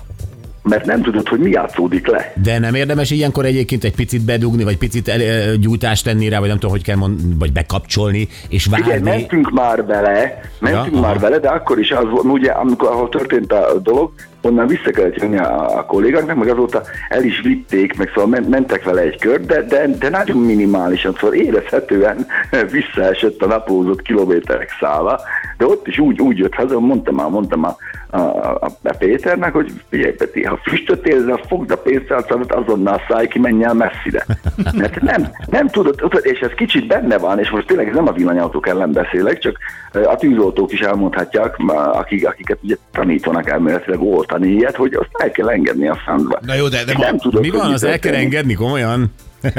mert 0.63 0.85
nem 0.85 1.01
tudod, 1.01 1.27
hogy 1.27 1.39
mi 1.39 1.49
játszódik 1.49 2.07
le. 2.07 2.33
De 2.43 2.59
nem 2.59 2.75
érdemes 2.75 3.11
ilyenkor 3.11 3.45
egyébként 3.45 3.83
egy 3.83 3.95
picit 3.95 4.25
bedugni, 4.25 4.63
vagy 4.63 4.77
picit 4.77 5.07
el, 5.07 5.55
gyújtást 5.55 6.03
tenni 6.03 6.29
rá, 6.29 6.39
vagy 6.39 6.47
nem 6.47 6.57
tudom, 6.57 6.71
hogy 6.71 6.83
kell 6.83 6.95
mond, 6.95 7.37
vagy 7.39 7.51
bekapcsolni, 7.51 8.27
és 8.49 8.65
Igen, 8.65 8.81
várni. 8.81 9.09
mentünk 9.09 9.51
már 9.51 9.85
vele, 9.85 10.41
mentünk 10.59 10.95
Ja, 10.95 11.01
már 11.01 11.11
aha. 11.11 11.19
vele, 11.19 11.37
de 11.39 11.49
akkor 11.49 11.79
is 11.79 11.91
az 11.91 12.03
ugye, 12.23 12.51
amikor 12.51 12.87
ahol 12.89 13.09
történt 13.09 13.51
a 13.51 13.79
dolog, 13.83 14.11
onnan 14.41 14.67
vissza 14.67 14.91
kellett 14.91 15.15
jönni 15.15 15.37
a, 15.37 15.77
a 15.77 15.85
kollégáknak, 15.85 16.35
meg 16.35 16.47
azóta 16.47 16.81
el 17.09 17.23
is 17.23 17.41
vitték, 17.41 17.97
meg 17.97 18.07
szóval 18.07 18.27
men- 18.27 18.49
mentek 18.49 18.83
vele 18.83 19.01
egy 19.01 19.19
kör, 19.19 19.45
de, 19.45 19.61
de, 19.61 19.87
de 19.87 20.09
nagyon 20.09 20.37
minimálisan, 20.37 21.15
szóval 21.19 21.35
érezhetően 21.35 22.27
visszaesett 22.71 23.41
a 23.41 23.45
naplózott 23.45 24.01
kilométerek 24.01 24.69
szála, 24.79 25.19
de 25.57 25.65
ott 25.65 25.87
is 25.87 25.99
úgy, 25.99 26.21
úgy 26.21 26.37
jött 26.37 26.53
haza, 26.53 26.79
mondtam 26.79 27.15
már, 27.15 27.29
mondtam 27.29 27.59
már 27.59 27.75
a, 28.11 28.19
a, 28.19 28.71
a 28.83 28.93
Péternek, 28.97 29.53
hogy 29.53 29.71
figyelj 29.89 30.11
Peti, 30.11 30.43
ha 30.43 30.59
füstöt 30.63 31.07
érzel, 31.07 31.39
fogd 31.47 31.71
a 31.71 31.77
pénztárcámat, 31.77 32.51
azonnal 32.51 33.01
szállj 33.07 33.27
ki, 33.27 33.39
menj 33.39 33.63
el 33.63 33.73
messzire. 33.73 34.25
Mert 34.77 35.01
nem, 35.01 35.31
nem 35.49 35.67
tudod, 35.67 36.19
és 36.21 36.39
ez 36.39 36.51
kicsit 36.51 36.87
benne 36.87 37.17
van, 37.17 37.39
és 37.39 37.49
most 37.49 37.67
tényleg 37.67 37.93
nem 37.93 38.07
a 38.07 38.11
villanyautók 38.11 38.67
ellen 38.67 38.91
beszélek, 38.91 39.39
csak 39.39 39.57
a 39.91 40.15
tűzoltók 40.15 40.71
is 40.71 40.79
elmondhatják, 40.79 41.55
akik, 41.93 42.27
akiket 42.27 42.59
ugye 42.63 42.75
tanítanak 42.91 43.49
elméletileg 43.49 44.01
oltani 44.31 44.51
ilyet, 44.51 44.75
hogy 44.75 44.93
azt 44.93 45.09
el 45.23 45.31
kell 45.31 45.49
engedni 45.49 45.87
a 45.87 45.95
francba. 45.95 46.39
Na 46.45 46.53
jó, 46.53 46.67
de- 46.67 46.83
de 46.83 46.93
ma- 46.93 47.03
nem 47.03 47.17
tudod, 47.17 47.41
Mi 47.41 47.49
van, 47.49 47.73
az 47.73 47.83
el 47.83 47.99
kell 47.99 48.13
engedni 48.13 48.53
komolyan? 48.53 49.13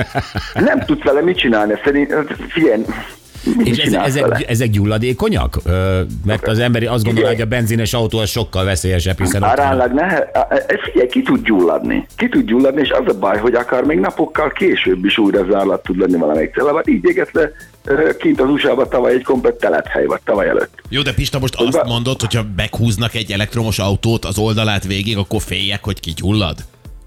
Nem 0.55 0.79
tudsz 0.87 1.03
vele 1.03 1.21
mit 1.21 1.37
csinálni, 1.39 1.75
szerint, 1.85 2.15
figyelj, 2.49 2.83
mit 3.57 3.67
És 3.67 3.79
ez, 3.79 3.93
ezek, 3.93 4.23
vele? 4.23 4.39
ezek 4.47 4.71
gyulladékonyak? 4.71 5.57
Ö, 5.65 6.01
mert 6.25 6.49
az 6.49 6.59
ember 6.59 6.83
azt 6.83 7.05
gondolja, 7.05 7.29
hogy 7.29 7.41
a 7.41 7.45
benzines 7.45 7.93
autó 7.95 8.19
az 8.19 8.29
sokkal 8.31 8.65
veszélyesebb, 8.65 9.19
hiszen. 9.19 9.43
Aránylag 9.43 9.93
ne, 9.93 10.09
figyelj, 10.83 11.09
ki 11.09 11.23
tud 11.23 11.45
gyulladni. 11.45 12.07
Ki 12.17 12.29
tud 12.29 12.45
gyulladni, 12.45 12.81
és 12.81 12.91
az 12.91 13.15
a 13.15 13.19
baj, 13.19 13.39
hogy 13.39 13.55
akár 13.55 13.83
még 13.85 13.99
napokkal 13.99 14.51
később 14.51 15.05
is 15.05 15.19
újra 15.19 15.47
zárlat 15.51 15.83
tud 15.83 15.99
lenni 15.99 16.17
valamelyik 16.17 16.55
cellában. 16.55 16.83
Így 16.87 17.23
ö, 17.33 17.43
kint 18.19 18.41
az 18.41 18.49
USA-ban 18.49 18.89
tavaly 18.89 19.13
egy 19.13 19.23
komplet 19.25 19.55
telephely, 19.55 20.05
vagy 20.05 20.21
tavaly 20.25 20.49
előtt. 20.49 20.81
Jó, 20.89 21.03
de 21.03 21.13
Pista, 21.15 21.39
most 21.39 21.55
azt 21.55 21.85
mondod, 21.85 22.21
hogyha 22.21 22.43
meghúznak 22.57 23.15
egy 23.15 23.33
elektromos 23.33 23.79
autót 23.79 24.25
az 24.25 24.39
oldalát 24.39 24.87
végig, 24.87 25.17
akkor 25.17 25.41
féljek, 25.41 25.85
hogy 25.85 26.01
kigyullad? 26.01 26.57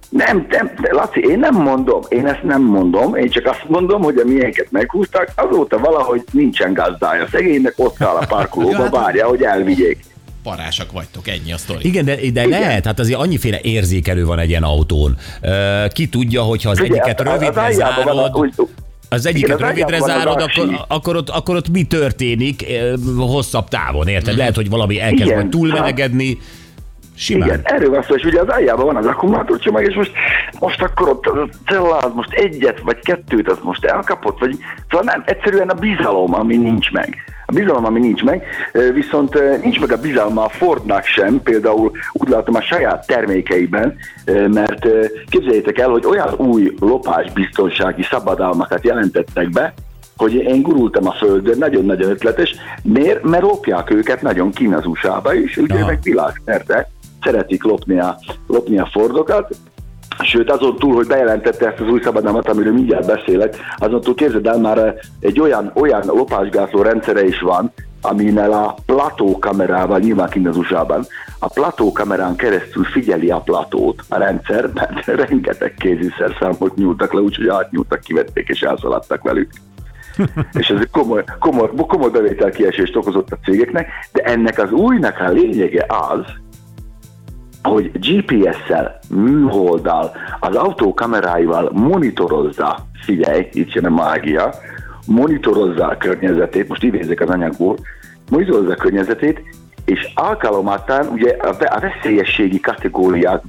Nem, 0.10 0.46
nem, 0.50 0.72
Laci, 0.92 1.20
én 1.20 1.40
nem 1.40 1.56
mondom, 1.56 2.02
én 2.10 2.28
ezt 2.28 2.44
nem 2.44 2.62
mondom, 2.62 3.16
én 3.16 3.30
csak 3.30 3.46
azt 3.46 3.64
mondom, 3.68 4.02
hogy 4.02 4.18
a 4.18 4.26
miénket 4.26 4.68
meghúzták, 4.72 5.32
azóta 5.36 5.78
valahogy 5.80 6.24
nincsen 6.32 6.74
gazdája. 6.74 7.28
Szegénynek 7.32 7.74
ott 7.78 8.02
áll 8.02 8.16
a 8.16 8.26
parkolóba, 8.26 8.82
hát- 8.84 8.92
várja, 8.96 9.28
hogy 9.28 9.42
elvigyék. 9.42 9.98
parásak 10.44 10.92
vagytok, 10.92 11.28
ennyi 11.28 11.52
a 11.54 11.58
sztori. 11.58 11.88
Igen, 11.88 12.06
de, 12.06 12.16
de 12.34 12.46
lehet, 12.46 12.86
hát 12.86 13.00
azért 13.00 13.20
annyiféle 13.20 13.60
érzékelő 13.62 14.26
van 14.26 14.40
egy 14.40 14.50
ilyen 14.50 14.64
autón. 14.64 15.18
Ki 15.90 16.08
tudja, 16.10 16.42
hogyha 16.42 16.70
az 16.70 16.80
Figyelj, 16.80 17.00
egyiket 17.00 17.20
az- 17.22 17.34
az 17.34 17.40
rövidre 17.40 17.62
aljában 17.62 18.04
van 18.04 18.18
a- 18.18 18.22
zárod, 18.22 18.36
úgy- 18.40 18.70
az 19.16 19.26
egyiket 19.26 19.60
Igen, 19.60 19.70
rövidre 19.70 20.00
zárod, 20.00 20.42
akkor, 20.42 20.86
akkor, 20.88 21.16
ott, 21.16 21.30
akkor 21.30 21.56
ott 21.56 21.70
mi 21.70 21.84
történik 21.84 22.66
ö, 22.70 22.94
hosszabb 23.18 23.68
távon, 23.68 24.08
érted? 24.08 24.38
Lehet, 24.38 24.56
hogy 24.56 24.70
valami 24.70 25.00
elkezd 25.00 25.26
Igen, 25.26 25.36
majd 25.36 25.50
túlmelegedni. 25.50 26.38
Simán. 27.18 27.48
Igen, 27.48 27.62
erről 27.64 27.90
van 27.90 28.04
szó, 28.04 28.16
és 28.16 28.24
ugye 28.24 28.42
az 28.42 28.48
aljában 28.48 28.86
van 28.86 28.96
az 28.96 29.06
akkumulátorcsomag, 29.06 29.84
és 29.84 29.96
most, 29.96 30.12
most 30.60 30.82
akkor 30.82 31.10
ott 31.10 31.26
a 31.26 31.48
celláz 31.66 32.14
most 32.14 32.34
egyet 32.34 32.80
vagy 32.80 33.00
kettőt, 33.00 33.52
az 33.52 33.58
most 33.64 33.86
elkapott, 33.86 34.40
vagy 34.40 34.58
szóval 34.90 35.06
nem, 35.06 35.24
egyszerűen 35.26 35.70
a 35.70 35.74
bizalom, 35.74 36.34
ami 36.34 36.56
nincs 36.56 36.92
meg. 36.92 37.16
A 37.48 37.52
bizalom, 37.54 37.86
ami 37.86 38.00
nincs 38.00 38.24
meg, 38.24 38.44
viszont 38.94 39.62
nincs 39.62 39.80
meg 39.80 39.92
a 39.92 39.98
bizalma 39.98 40.44
a 40.44 40.50
Fordnak 40.50 41.04
sem, 41.04 41.42
például 41.42 41.92
úgy 42.12 42.30
látom 42.30 42.56
a 42.56 42.62
saját 42.62 43.08
termékeiben, 43.08 43.98
mert 44.48 44.88
képzeljétek 45.30 45.78
el, 45.78 45.90
hogy 45.90 46.06
olyan 46.06 46.34
új 46.38 46.74
lopásbiztonsági 46.80 48.04
szabadalmakat 48.04 48.84
jelentettek 48.84 49.50
be, 49.50 49.74
hogy 50.18 50.34
én 50.34 50.62
gurultam 50.62 51.08
a 51.08 51.12
földön, 51.12 51.58
nagyon-nagyon 51.58 52.10
ötletes. 52.10 52.56
Miért? 52.82 53.24
Mert 53.24 53.44
lopják 53.44 53.92
őket 53.92 54.22
nagyon 54.22 54.52
kín 54.52 54.74
az 54.74 54.86
USA-ba 54.86 55.34
is, 55.34 55.58
ugye 55.58 55.86
meg 55.86 56.00
világszerte 56.04 56.90
szeretik 57.26 57.64
lopni 57.64 58.00
a, 58.00 58.18
lopni 58.48 58.80
a 58.80 58.90
Fordokat, 58.92 59.56
Sőt, 60.20 60.52
azon 60.52 60.76
túl, 60.76 60.96
hogy 60.96 61.08
bejelentette 61.08 61.68
ezt 61.68 61.80
az 61.80 61.88
új 61.88 62.02
szabadalmat, 62.02 62.50
amiről 62.50 62.74
mindjárt 62.74 63.06
beszélek, 63.06 63.56
azon 63.78 64.02
túl 64.02 64.16
képzeld 64.16 64.48
el, 64.48 64.58
már 64.58 64.96
egy 65.20 65.40
olyan, 65.40 65.72
olyan 65.74 66.04
lopásgátló 66.06 66.82
rendszere 66.82 67.26
is 67.26 67.40
van, 67.40 67.72
aminél 68.02 68.52
a 68.52 68.76
plató 68.86 69.40
kamerával, 69.40 70.00
nyilván 70.00 70.30
kint 70.30 70.48
az 70.48 70.58
USA-ban, 70.58 71.06
a 71.40 71.48
plató 71.48 71.92
kamerán 71.92 72.36
keresztül 72.36 72.84
figyeli 72.84 73.32
a 73.32 73.40
platót 73.40 74.04
a 74.10 74.18
rendszer, 74.18 74.70
mert 74.74 75.06
rengeteg 75.28 75.74
kéziszerszámot 75.74 76.76
nyúltak 76.76 77.14
le, 77.14 77.20
úgyhogy 77.20 77.48
átnyúltak, 77.48 78.00
kivették 78.00 78.48
és 78.48 78.62
elszaladtak 78.62 79.24
velük. 79.24 79.50
És 80.60 80.70
ez 80.70 80.80
komoly, 80.92 81.24
komoly, 81.40 81.70
komoly 81.88 82.10
bevételkiesést 82.10 82.96
okozott 82.96 83.32
a 83.32 83.38
cégeknek, 83.44 83.88
de 84.12 84.22
ennek 84.22 84.60
az 84.60 84.72
újnak 84.72 85.20
a 85.20 85.30
lényege 85.30 85.86
az, 85.88 86.26
hogy 87.66 87.92
GPS-szel, 87.92 89.00
műholddal, 89.10 90.12
az 90.40 90.56
autó 90.56 90.94
kameráival 90.94 91.72
monitorozza, 91.74 92.78
figyelj, 93.06 93.48
itt 93.52 93.74
jön 93.74 93.86
a 93.86 93.90
mágia, 93.90 94.54
monitorozza 95.08 95.88
a 95.88 95.98
környezetét, 95.98 96.68
most 96.68 96.84
idézek 96.84 97.22
az 97.22 97.30
anyagból, 97.30 97.78
monitorozza 98.30 98.72
a 98.72 98.76
környezetét, 98.76 99.42
és 99.86 100.12
alkalomattán 100.16 101.08
ugye 101.08 101.36
a 101.40 101.54
ve- 101.54 101.74
a 101.74 101.80
veszélyességi 101.80 102.60
kategóriák 102.60 103.44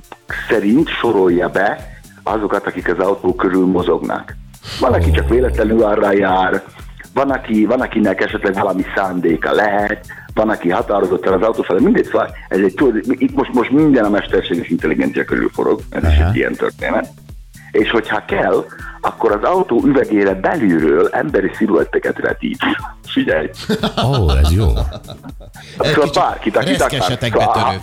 szerint 0.49 0.89
sorolja 0.89 1.49
be 1.49 1.79
azokat, 2.23 2.67
akik 2.67 2.89
az 2.89 3.07
autó 3.07 3.35
körül 3.35 3.67
mozognak. 3.67 4.37
Van, 4.81 4.93
aki 4.93 5.11
csak 5.11 5.29
véletlenül 5.29 5.83
arra 5.83 6.13
jár, 6.13 6.63
van, 7.17 7.31
aki, 7.31 7.65
van, 7.65 7.81
akinek 7.81 8.21
esetleg 8.21 8.55
valami 8.55 8.85
szándéka 8.95 9.53
lehet, 9.53 10.07
van, 10.35 10.49
aki 10.49 10.71
határozottan 10.71 11.33
az 11.33 11.43
autó 11.43 11.63
felé, 11.63 11.81
mindegy, 11.81 12.05
szóval 12.05 12.37
ez 12.49 12.59
egy, 12.59 12.75
tudod, 12.75 13.03
itt 13.09 13.35
most, 13.35 13.53
most 13.53 13.71
minden 13.71 14.05
a 14.05 14.09
mesterséges 14.09 14.69
intelligencia 14.69 15.25
körül 15.25 15.51
forog, 15.53 15.81
ez 15.91 16.03
is 16.03 16.19
Aha. 16.19 16.29
egy 16.29 16.37
ilyen 16.37 16.53
történet. 16.53 17.09
És 17.71 17.91
hogyha 17.91 18.25
kell, 18.25 18.65
akkor 19.01 19.33
az 19.33 19.43
autó 19.43 19.83
üvegére 19.85 20.35
belülről 20.35 21.09
emberi 21.13 21.51
sziluetteket 21.55 22.21
vetít. 22.21 22.59
Figyelj! 23.07 23.51
Ó, 24.07 24.09
oh, 24.09 24.39
ez 24.39 24.53
jó. 24.53 24.69
Szóval 25.79 26.11
bárkit, 26.15 26.57
akit 26.57 26.81
akar. 26.81 26.91
Reszkesetek 26.91 27.33
Szóval. 27.33 27.81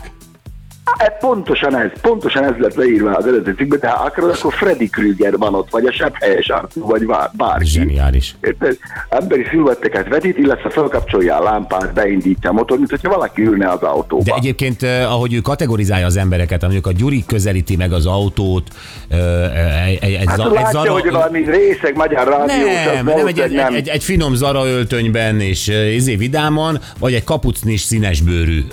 Hát 0.84 1.18
pontosan 1.20 1.78
ez, 1.78 1.90
pontosan 2.02 2.44
ez 2.44 2.54
lett 2.58 2.76
leírva 2.76 3.12
az 3.12 3.28
eredeti 3.28 3.56
cikkben, 3.58 3.80
de 3.80 3.90
ha 3.90 4.06
akarod, 4.06 4.36
akkor 4.40 4.54
Freddy 4.54 4.90
Krüger 4.90 5.38
van 5.38 5.56
ott, 5.56 5.70
vagy 5.70 5.86
a 5.86 5.92
sebb 5.92 6.14
helyes 6.20 6.50
Arthur, 6.50 6.84
vagy 6.84 7.06
bárki. 7.38 7.66
Zseniális. 7.66 8.36
Érted? 8.42 8.78
Emberi 9.10 9.46
sziluetteket 9.50 10.08
vetít, 10.08 10.38
illetve 10.38 10.70
felkapcsolja 10.70 11.38
a 11.38 11.44
lámpát, 11.44 11.94
beindítja 11.94 12.50
a 12.50 12.54
motor, 12.54 12.78
mint 12.78 12.90
hogyha 12.90 13.10
valaki 13.10 13.42
ülne 13.42 13.70
az 13.70 13.82
autóba. 13.82 14.24
De 14.24 14.34
egyébként, 14.36 14.84
eh, 14.84 15.14
ahogy 15.14 15.34
ő 15.34 15.40
kategorizálja 15.40 16.06
az 16.06 16.18
embereket, 16.18 16.62
mondjuk 16.62 16.88
a 16.88 16.92
Gyuri 16.92 17.24
közelíti 17.28 17.76
meg 17.76 17.94
az 17.94 18.06
autót, 18.06 18.68
eh, 19.10 19.88
egy, 19.88 20.00
egy, 20.02 20.14
egy, 20.14 20.28
hát 20.28 20.38
za- 20.38 20.58
egy 20.58 20.66
zara... 20.72 20.92
hogy 20.92 21.12
valami 21.12 21.44
részeg 21.46 21.96
magyar 21.96 22.28
rádiós, 22.28 22.70
az 22.88 22.94
Nem, 22.94 23.06
nem 23.06 23.28
egy, 23.28 23.40
egy, 23.40 23.52
valószínűleg 23.52 23.74
egy, 23.74 23.88
egy, 23.88 24.04
finom 24.04 24.36
zara 24.36 24.66
öltönyben 24.66 25.40
és 25.40 25.68
izé 25.68 26.16
vidáman, 26.16 26.80
vagy 27.00 27.14
egy 27.14 27.24
kapucnis 27.24 27.82
színes 27.82 28.22
bőrű. 28.22 28.64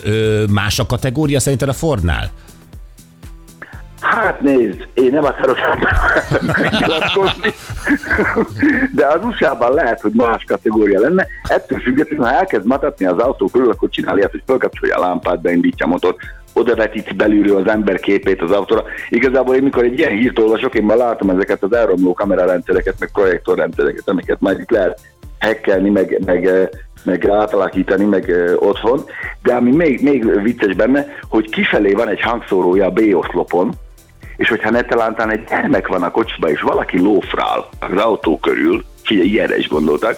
Más 0.50 0.78
a 0.78 0.86
kategória 0.86 1.40
szerinted 1.40 1.68
a 1.68 1.72
Fordnál? 2.00 2.30
Hát 4.00 4.40
nézd, 4.40 4.88
én 4.94 5.12
nem 5.12 5.24
akarok 5.24 5.58
nyilatkozni, 6.70 7.50
de 8.94 9.06
az 9.06 9.24
USA-ban 9.24 9.72
lehet, 9.72 10.00
hogy 10.00 10.12
más 10.14 10.44
kategória 10.44 11.00
lenne. 11.00 11.26
Ettől 11.42 11.78
függetlenül, 11.78 12.24
ha 12.24 12.32
elkezd 12.32 12.66
matatni 12.66 13.06
az 13.06 13.18
autó 13.18 13.46
körül, 13.46 13.70
akkor 13.70 13.88
csinál 13.88 14.16
ilyet, 14.16 14.30
hogy 14.30 14.42
felkapcsolja 14.46 14.96
a 14.96 15.00
lámpát, 15.00 15.40
beindítja 15.40 15.86
a 15.86 15.88
motort, 15.88 16.16
oda 16.52 16.74
vetíti 16.74 17.14
belülről 17.14 17.56
az 17.56 17.68
ember 17.68 18.00
képét 18.00 18.42
az 18.42 18.50
autóra. 18.50 18.84
Igazából 19.08 19.54
én 19.54 19.62
mikor 19.62 19.84
egy 19.84 19.98
ilyen 19.98 20.12
hírt 20.12 20.38
olvasok, 20.38 20.74
én 20.74 20.84
már 20.84 20.96
látom 20.96 21.30
ezeket 21.30 21.62
az 21.62 21.72
elromló 21.72 22.14
kamerarendszereket, 22.14 22.94
meg 22.98 23.10
projektorrendszereket, 23.12 24.08
amiket 24.08 24.40
már 24.40 24.58
itt 24.58 24.70
lehet 24.70 25.00
hackelni, 25.40 25.90
meg, 25.90 26.22
meg, 26.24 26.46
eh, 26.46 26.68
meg 27.04 27.28
átalakítani, 27.28 28.04
meg 28.04 28.30
eh, 28.30 28.62
otthon. 28.62 29.04
De 29.42 29.54
ami 29.54 29.76
még, 29.76 30.02
még 30.02 30.42
vicces 30.42 30.74
benne, 30.74 31.06
hogy 31.28 31.50
kifelé 31.50 31.92
van 31.92 32.08
egy 32.08 32.20
hangszórója 32.20 32.86
a 32.86 32.90
B-oszlopon, 32.90 33.72
és 34.36 34.48
hogyha 34.48 34.70
netalántán 34.70 35.30
egy 35.30 35.44
gyermek 35.44 35.86
van 35.86 36.02
a 36.02 36.10
kocsiba, 36.10 36.50
és 36.50 36.60
valaki 36.60 36.98
lófrál 36.98 37.68
az 37.78 38.02
autó 38.02 38.38
körül, 38.38 38.84
figyelj, 39.02 39.28
ilyenre 39.28 39.58
is 39.58 39.68
gondoltak, 39.68 40.16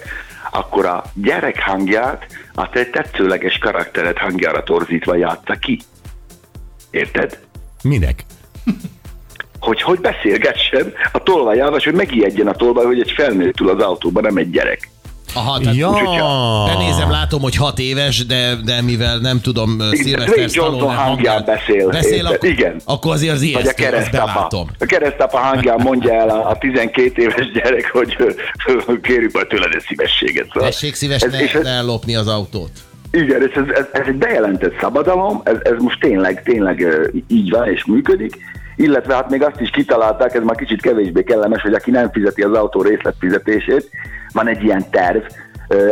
akkor 0.50 0.86
a 0.86 1.02
gyerek 1.14 1.62
hangját 1.62 2.26
a 2.54 2.68
te 2.68 2.84
tetszőleges 2.84 3.58
karakteret 3.58 4.18
hangjára 4.18 4.62
torzítva 4.62 5.14
játsza 5.14 5.54
ki. 5.54 5.80
Érted? 6.90 7.38
Minek? 7.82 8.24
Hogy 9.60 9.82
hogy 9.82 10.00
beszélgessen 10.00 10.92
a 11.12 11.22
tolvajával, 11.22 11.78
és 11.78 11.84
hogy 11.84 11.94
megijedjen 11.94 12.46
a 12.46 12.52
tolvaj, 12.52 12.84
hogy 12.84 13.00
egy 13.00 13.10
felnőtt 13.10 13.60
ül 13.60 13.68
az 13.68 13.82
autóban, 13.82 14.22
nem 14.22 14.36
egy 14.36 14.50
gyerek. 14.50 14.91
Aha, 15.34 15.58
tehát 15.58 15.76
Ja, 15.76 15.90
benézem, 16.66 17.10
látom, 17.10 17.40
hogy 17.40 17.56
hat 17.56 17.78
éves, 17.78 18.26
de, 18.26 18.54
de 18.64 18.82
mivel 18.82 19.18
nem 19.18 19.40
tudom, 19.40 19.78
Sylvester 19.92 20.48
Stallone 20.48 20.94
hangján 20.94 21.42
beszél, 21.46 21.88
beszél 21.88 22.26
akkor, 22.26 22.48
Igen. 22.48 22.76
akkor 22.84 23.12
azért 23.12 23.32
az 23.34 23.40
Vagy 23.40 23.48
a 23.54 23.58
ijesztő, 23.60 23.82
keresztapa. 23.82 24.48
A 24.78 24.84
keresztapa 24.84 25.38
hangján 25.38 25.80
mondja 25.82 26.14
el 26.14 26.28
a, 26.28 26.48
a 26.50 26.58
12 26.58 27.22
éves 27.22 27.50
gyerek, 27.52 27.90
hogy 27.92 28.16
kérjük 29.02 29.32
majd 29.32 29.46
tőled 29.46 29.74
egy 29.74 29.84
szívességet. 29.88 30.46
Szóval 30.52 30.68
Tessék 30.68 30.94
szíves 30.94 31.22
ez- 31.22 31.40
és 31.40 31.54
ez- 31.54 31.62
ne, 31.62 31.70
ne 31.74 31.80
lopni 31.80 32.14
az 32.16 32.28
autót. 32.28 32.70
Igen, 33.10 33.42
és 33.48 33.54
ez, 33.54 33.64
ez, 33.74 33.84
ez 33.92 34.06
egy 34.06 34.14
bejelentett 34.16 34.80
szabadalom, 34.80 35.40
ez, 35.44 35.56
ez 35.62 35.74
most 35.78 36.00
tényleg, 36.00 36.42
tényleg 36.42 36.86
így 37.28 37.50
van 37.50 37.68
és 37.68 37.84
működik, 37.84 38.36
illetve 38.76 39.14
hát 39.14 39.30
még 39.30 39.42
azt 39.42 39.60
is 39.60 39.70
kitalálták, 39.70 40.34
ez 40.34 40.42
már 40.44 40.56
kicsit 40.56 40.80
kevésbé 40.80 41.22
kellemes, 41.22 41.62
hogy 41.62 41.74
aki 41.74 41.90
nem 41.90 42.10
fizeti 42.12 42.42
az 42.42 42.52
autó 42.52 42.82
részletfizetését, 42.82 43.90
van 44.32 44.48
egy 44.48 44.62
ilyen 44.62 44.90
terv, 44.90 45.22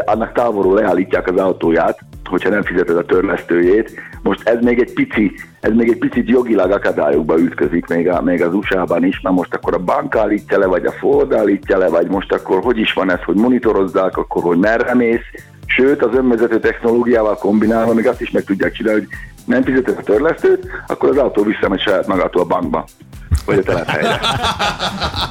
annak 0.04 0.32
távolról 0.32 0.75
leállítják 0.75 1.28
az 1.28 1.37
autóját, 1.37 1.99
hogyha 2.25 2.50
nem 2.50 2.62
fizeted 2.62 2.97
a 2.97 3.04
törlesztőjét. 3.04 4.00
Most 4.23 4.49
ez 4.49 4.62
még 4.62 4.80
egy 4.80 4.92
pici, 4.92 5.32
ez 5.61 5.73
még 5.73 5.88
egy 5.88 5.99
picit 5.99 6.28
jogilag 6.28 6.70
akadályokba 6.70 7.38
ütközik 7.38 7.87
még, 7.87 8.09
a, 8.09 8.23
még 8.23 8.42
az 8.42 8.54
USA-ban 8.54 9.04
is, 9.04 9.20
na 9.20 9.30
most 9.30 9.54
akkor 9.54 9.75
a 9.75 9.78
bank 9.78 10.16
állítja 10.16 10.59
le, 10.59 10.66
vagy 10.66 10.85
a 10.85 10.92
Ford 10.92 11.32
állítja 11.32 11.78
le, 11.78 11.88
vagy 11.88 12.06
most 12.06 12.32
akkor 12.32 12.62
hogy 12.62 12.78
is 12.78 12.92
van 12.92 13.11
ez, 13.11 13.23
hogy 13.25 13.35
monitorozzák, 13.35 14.16
akkor 14.16 14.42
hogy 14.42 14.59
merre 14.59 14.94
mész, 14.94 15.25
Sőt, 15.76 16.02
az 16.02 16.14
önvezető 16.14 16.61
technológiával 16.61 17.37
kombinálva 17.37 17.94
még 17.94 18.06
azt 18.06 18.20
is 18.20 18.30
meg 18.30 18.44
tudják 18.44 18.73
csinálni, 18.73 19.00
hogy 19.00 19.09
nem 19.44 19.62
fizeted 19.62 19.97
a 19.99 20.02
törlesztőt, 20.02 20.66
akkor 20.87 21.09
az 21.09 21.16
autó 21.16 21.42
visszamegy 21.42 21.80
saját 21.80 22.06
magától 22.06 22.42
a 22.42 22.44
bankba, 22.44 22.85
vagy 23.47 23.59
a 23.59 23.62
telephelyre. 23.62 24.20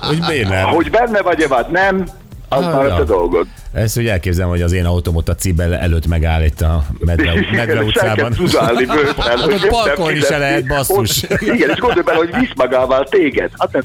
Hogy 0.07 0.19
miért 0.27 0.49
nem? 0.49 0.67
Hogy 0.67 0.89
benne 0.89 1.21
vagy-e 1.21 1.47
vagy 1.47 1.65
nem, 1.69 2.03
az 2.49 2.63
Ah, 2.65 2.73
már 2.73 2.85
a 2.85 2.95
te 2.97 3.03
dolgod. 3.03 3.47
Ezt 3.73 3.97
úgy 3.97 4.07
elképzelem, 4.07 4.49
hogy 4.49 4.61
az 4.61 4.71
én 4.71 4.85
autóm 4.85 5.15
ott 5.15 5.29
a 5.29 5.35
Cibel 5.35 5.75
előtt 5.75 6.07
megáll 6.07 6.43
itt 6.43 6.61
a 6.61 6.83
Medve, 6.99 7.45
Medve 7.51 7.83
utcában. 7.83 8.31
tudálni 8.31 8.85
bőten, 8.85 9.39
hogy 9.49 9.67
parkolni 9.67 10.19
se 10.19 10.37
lehet, 10.37 10.67
basszus. 10.67 11.23
Ott- 11.23 11.41
Igen, 11.41 11.69
és 11.69 11.77
gondolj 11.79 12.03
bele, 12.03 12.17
hogy 12.17 12.35
visz 12.39 12.51
magával 12.55 13.03
téged. 13.09 13.51
Hát 13.57 13.71
nem. 13.71 13.83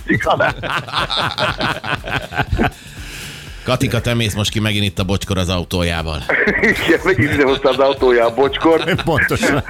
Katika, 3.64 4.00
te 4.00 4.14
mész 4.14 4.35
most 4.35 4.50
ki 4.50 4.61
megint 4.61 4.85
itt 4.85 4.99
a 4.99 5.04
bocskor 5.04 5.38
az 5.38 5.49
autójával. 5.49 6.23
Igen, 6.61 7.00
megint 7.04 7.33
ide 7.33 7.44
az 7.62 7.78
autója 7.78 8.26
a 8.26 8.35
bocskor. 8.35 8.94
Pontosan. 9.04 9.64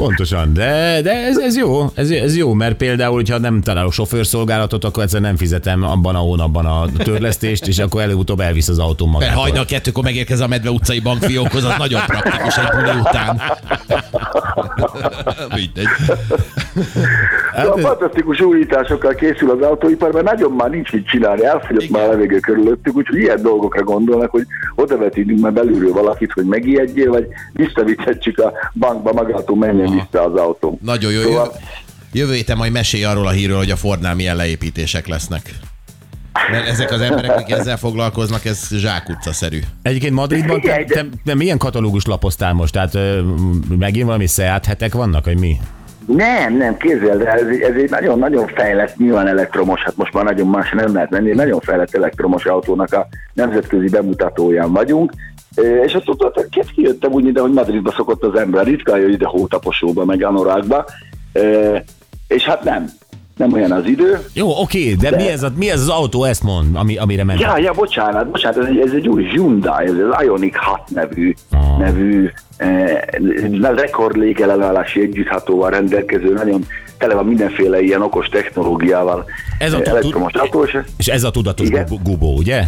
Pontosan, 0.00 0.52
de, 0.52 1.00
de 1.02 1.26
ez, 1.26 1.38
ez 1.38 1.56
jó, 1.56 1.84
ez, 1.94 2.10
ez 2.10 2.36
jó, 2.36 2.52
mert 2.52 2.76
például, 2.76 3.14
hogyha 3.14 3.38
nem 3.38 3.60
találok 3.60 3.92
sofőrszolgálatot, 3.92 4.84
akkor 4.84 5.02
egyszer 5.02 5.20
nem 5.20 5.36
fizetem 5.36 5.82
abban 5.82 6.14
a 6.14 6.18
hónapban 6.18 6.66
a 6.66 6.84
törlesztést, 7.04 7.66
és 7.66 7.78
akkor 7.78 8.00
előbb-utóbb 8.00 8.40
elvisz 8.40 8.68
az 8.68 8.78
autóm 8.78 9.10
Mert 9.10 9.20
magától. 9.20 9.42
hajnal 9.42 9.64
kettőkor 9.64 10.04
megérkez 10.04 10.40
a 10.40 10.46
Medve 10.46 10.70
utcai 10.70 11.00
bankfiókhoz, 11.00 11.64
az 11.64 11.74
nagyon 11.78 12.00
praktikus 12.06 12.56
egy 12.56 12.68
buli 12.76 12.98
után. 13.00 13.40
Mindegy. 15.54 15.86
De 17.54 17.62
a 17.62 17.78
fantasztikus 17.78 18.40
újításokkal 18.40 19.14
készül 19.14 19.50
az 19.50 19.62
autóipar, 19.62 20.12
mert 20.12 20.24
nagyon 20.24 20.52
már 20.52 20.70
nincs 20.70 20.92
mit 20.92 21.06
csinálni, 21.06 21.44
elfogyott 21.44 21.82
Igen. 21.82 22.00
már 22.00 22.08
a 22.08 22.12
levegő 22.12 22.38
körülöttük, 22.38 22.96
úgyhogy 22.96 23.18
ilyen 23.18 23.42
dolgokra 23.42 23.82
gondolnak, 23.82 24.30
hogy 24.30 24.46
oda 24.74 24.98
vetítünk 24.98 25.40
már 25.40 25.52
belülről 25.52 25.92
valakit, 25.92 26.32
hogy 26.32 26.44
megijedjél, 26.44 27.10
vagy 27.10 27.26
visszavithetjük 27.52 28.38
a 28.38 28.52
bankba 28.74 29.12
magától 29.12 29.56
menjen 29.56 29.89
vissza 29.90 30.24
az 30.24 30.34
autó. 30.40 30.78
Nagyon 30.82 31.12
jó. 31.12 31.20
Szóval- 31.22 31.60
Jövő, 32.12 32.34
héten 32.34 32.56
majd 32.56 32.72
mesélj 32.72 33.04
arról 33.04 33.26
a 33.26 33.30
hírről, 33.30 33.56
hogy 33.56 33.70
a 33.70 33.76
Fordnál 33.76 34.14
milyen 34.14 34.36
leépítések 34.36 35.06
lesznek. 35.06 35.54
Mert 36.50 36.68
ezek 36.68 36.90
az 36.90 37.00
emberek, 37.00 37.30
akik 37.30 37.50
ezzel 37.54 37.76
foglalkoznak, 37.76 38.44
ez 38.44 38.68
zsákutca-szerű. 38.76 39.60
Egyébként 39.82 40.14
Madridban 40.14 40.60
te, 40.60 40.84
te, 40.84 41.06
te 41.24 41.34
milyen 41.34 41.58
katalógus 41.58 42.04
lapoztál 42.04 42.52
most? 42.52 42.72
Tehát 42.72 42.96
megint 43.78 44.06
valami 44.06 44.26
Seat 44.26 44.64
hetek 44.64 44.94
vannak, 44.94 45.24
vagy 45.24 45.38
mi? 45.38 45.60
Nem, 46.06 46.56
nem, 46.56 46.76
képzeld 46.76 47.20
el, 47.22 47.38
ez, 47.38 47.46
egy- 47.46 47.60
ez 47.60 47.74
egy 47.74 47.90
nagyon-nagyon 47.90 48.46
fejlett, 48.46 48.96
nyilván 48.96 49.26
elektromos, 49.26 49.82
hát 49.82 49.96
most 49.96 50.12
már 50.12 50.24
nagyon 50.24 50.46
más 50.46 50.70
nem 50.70 50.94
lehet 50.94 51.10
menni, 51.10 51.30
nagyon 51.32 51.60
fejlett 51.60 51.94
elektromos 51.94 52.44
autónak 52.46 52.92
a 52.92 53.06
nemzetközi 53.32 53.88
bemutatóján 53.88 54.72
vagyunk, 54.72 55.12
és 55.84 55.94
azt 55.94 56.04
tudod, 56.04 56.46
két 56.50 56.70
kijöttem 56.70 57.12
úgy 57.12 57.26
ide, 57.26 57.40
hogy 57.40 57.52
Madridba 57.52 57.90
szokott 57.90 58.22
az 58.22 58.40
ember, 58.40 58.64
ritkán 58.66 58.98
jön 58.98 59.10
ide 59.10 59.26
hótaposóba, 59.26 60.04
meg 60.04 60.22
anorákba, 60.24 60.84
és 62.28 62.44
hát 62.44 62.64
nem, 62.64 62.86
nem 63.40 63.52
olyan 63.52 63.72
az 63.72 63.86
idő. 63.86 64.18
Jó, 64.32 64.48
oké, 64.60 64.94
de, 64.94 65.10
De- 65.10 65.16
mi, 65.16 65.28
ez 65.28 65.42
a, 65.42 65.50
mi 65.56 65.70
ez 65.70 65.80
az 65.80 65.88
autó, 65.88 66.24
ezt 66.24 66.42
mond, 66.42 66.76
ami, 66.76 66.96
amire 66.96 67.24
ment? 67.24 67.40
Ja, 67.40 67.58
ja, 67.58 67.72
bocsánat, 67.72 68.30
bocsánat, 68.30 68.58
ez 68.58 68.64
egy, 68.66 68.78
ez 68.78 68.92
egy 68.92 69.08
új 69.08 69.24
Hyundai, 69.24 69.86
ez 69.86 69.92
az 70.10 70.22
Ioniq 70.22 70.56
6 70.58 70.80
nevű, 70.90 71.34
Ah. 71.50 71.78
nevű 71.78 72.30
eh, 72.56 72.98
rekord 73.74 74.16
légellenállási 74.16 75.00
együtthatóval 75.00 75.70
rendelkező, 75.70 76.32
nagyon 76.32 76.64
tele 76.98 77.14
van 77.14 77.26
mindenféle 77.26 77.80
ilyen 77.80 78.02
okos 78.02 78.28
technológiával 78.28 79.24
Ez 79.58 79.72
a 79.72 79.80
eh, 79.80 79.90
elektromos 79.90 80.32
autó, 80.32 80.66
és 80.98 81.06
ez 81.06 81.24
a 81.24 81.30
tudatos 81.30 81.68
gubó, 82.02 82.36
ugye? 82.36 82.64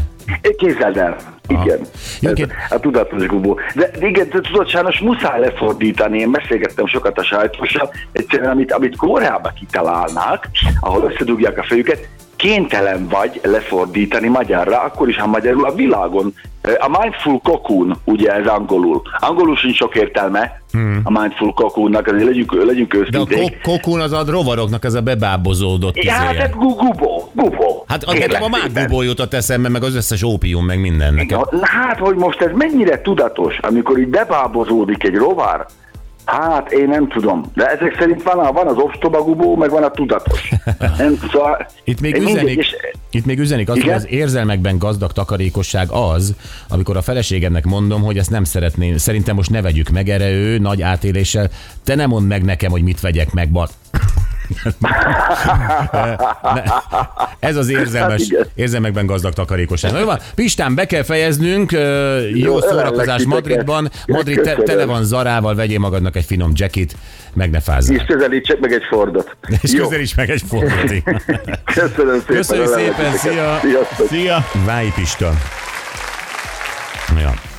Képzeld 0.56 0.96
el, 0.96 1.16
igen. 1.48 1.78
Jó, 2.20 2.30
Ez 2.30 2.48
A 2.70 2.80
tudatos 2.80 3.26
gubó. 3.26 3.58
De 3.74 3.90
de 3.98 4.06
igen, 4.06 4.28
de 4.28 4.40
tudod, 4.40 4.68
sajnos 4.68 4.98
muszáj 4.98 5.40
lefordítani. 5.40 6.18
Én 6.18 6.30
beszélgettem 6.30 6.86
sokat 6.86 7.18
a 7.18 7.22
sajtóssal, 7.24 7.92
egyszerűen 8.12 8.50
amit, 8.50 8.72
amit 8.72 8.96
Koreába 8.96 9.52
kitalálnák, 9.58 10.48
ahol 10.80 11.10
összedugják 11.12 11.58
a 11.58 11.62
fejüket, 11.62 12.08
kénytelen 12.42 13.08
vagy 13.08 13.40
lefordítani 13.42 14.28
magyarra, 14.28 14.80
akkor 14.80 15.08
is, 15.08 15.16
ha 15.18 15.26
magyarul 15.26 15.64
a 15.64 15.74
világon. 15.74 16.34
A 16.78 17.00
mindful 17.00 17.40
cocoon, 17.42 17.96
ugye 18.04 18.32
ez 18.34 18.46
angolul. 18.46 19.02
Angolul 19.18 19.56
sincs 19.56 19.76
sok 19.76 19.94
értelme 19.96 20.60
a 21.02 21.20
mindful 21.20 21.52
cocoonnak, 21.52 22.06
azért 22.06 22.24
legyünk, 22.24 22.64
legyünk 22.64 22.92
De 22.92 22.98
a 22.98 23.00
őszinték. 23.00 23.60
kokun 23.62 24.00
az 24.00 24.12
a 24.12 24.22
rovaroknak 24.26 24.84
ez 24.84 24.94
a 24.94 25.00
bebábozódott 25.00 25.96
Ja, 26.02 26.12
hát 26.12 26.36
ez 26.36 26.50
gu- 26.50 26.76
gubó, 26.78 27.30
gubó. 27.32 27.84
Hát 27.88 28.04
az 28.04 28.18
nekem 28.18 28.42
a 28.42 28.48
mágubó 28.48 29.02
jutott 29.02 29.34
eszembe, 29.34 29.68
meg 29.68 29.82
az 29.82 29.94
összes 29.94 30.22
ópium, 30.22 30.64
meg 30.64 30.80
minden 30.80 31.14
nekem. 31.14 31.40
Hát, 31.62 31.98
hogy 31.98 32.14
most 32.14 32.40
ez 32.40 32.50
mennyire 32.54 33.00
tudatos, 33.02 33.58
amikor 33.60 33.98
így 33.98 34.08
bebábozódik 34.08 35.04
egy 35.04 35.14
rovar, 35.14 35.66
hát 36.24 36.72
én 36.72 36.88
nem 36.88 37.08
tudom. 37.08 37.42
De 37.54 37.66
ezek 37.66 37.96
szerint 37.98 38.22
van, 38.22 38.52
van 38.54 38.66
az 38.66 38.76
ostobagubó, 38.76 39.56
meg 39.56 39.70
van 39.70 39.82
a 39.82 39.90
tudatos. 39.90 40.50
Nem, 40.98 41.18
szóval, 41.32 41.66
Itt 41.84 42.00
még 42.00 42.12
mindegy, 42.12 42.32
üzenik, 42.34 42.58
és- 42.58 42.76
itt 43.10 43.24
még 43.24 43.38
üzenik 43.38 43.68
azt, 43.68 43.80
hogy 43.80 43.90
az 43.92 44.06
érzelmekben 44.08 44.78
gazdag 44.78 45.12
takarékosság 45.12 45.90
az, 45.90 46.34
amikor 46.68 46.96
a 46.96 47.02
feleségednek 47.02 47.64
mondom, 47.64 48.02
hogy 48.02 48.18
ezt 48.18 48.30
nem 48.30 48.44
szeretném, 48.44 48.96
szerintem 48.96 49.34
most 49.36 49.50
ne 49.50 49.62
vegyük 49.62 49.88
meg 49.88 50.08
erre 50.08 50.30
ő 50.30 50.58
nagy 50.58 50.82
átéléssel, 50.82 51.48
te 51.84 51.94
nem 51.94 52.08
mondd 52.08 52.26
meg 52.26 52.44
nekem, 52.44 52.70
hogy 52.70 52.82
mit 52.82 53.00
vegyek 53.00 53.32
meg, 53.32 53.50
bar. 53.50 53.68
Ez 57.38 57.56
az 57.56 57.68
érzelmes, 57.68 58.22
Hát 58.36 58.50
érzelmekben 58.54 59.06
gazdag 59.06 59.32
takarékosság. 59.32 59.92
Na, 59.92 59.98
jó 59.98 60.04
van, 60.04 60.18
Pistán, 60.34 60.74
be 60.74 60.86
kell 60.86 61.02
fejeznünk, 61.02 61.72
jó 61.72 61.78
Jó, 62.34 62.60
szórakozás. 62.60 63.22
Madridban. 63.24 63.90
Madrid 64.06 64.40
te, 64.40 64.54
tele 64.54 64.84
van 64.84 65.04
zarával, 65.04 65.54
vegyél 65.54 65.78
magadnak 65.78 66.16
egy 66.16 66.24
finom 66.24 66.50
jackit, 66.54 66.96
meg 67.34 67.50
ne 67.50 67.60
fázzál. 67.60 67.96
És 67.96 68.02
közelítsek 68.06 68.58
meg 68.58 68.72
egy 68.72 68.84
Fordot. 68.90 69.36
És 69.62 69.72
Jó. 69.72 69.82
közelíts 69.82 70.16
meg 70.16 70.30
egy 70.30 70.42
fordulati. 70.48 71.02
Köszönöm 71.74 72.18
szépen. 72.18 72.36
Köszönjük 72.36 72.66
szépen, 72.68 73.12
szia! 73.16 73.60
Szia! 74.08 74.46
Váj 74.64 74.92
Pista. 74.96 75.32
Ja. 77.20 77.51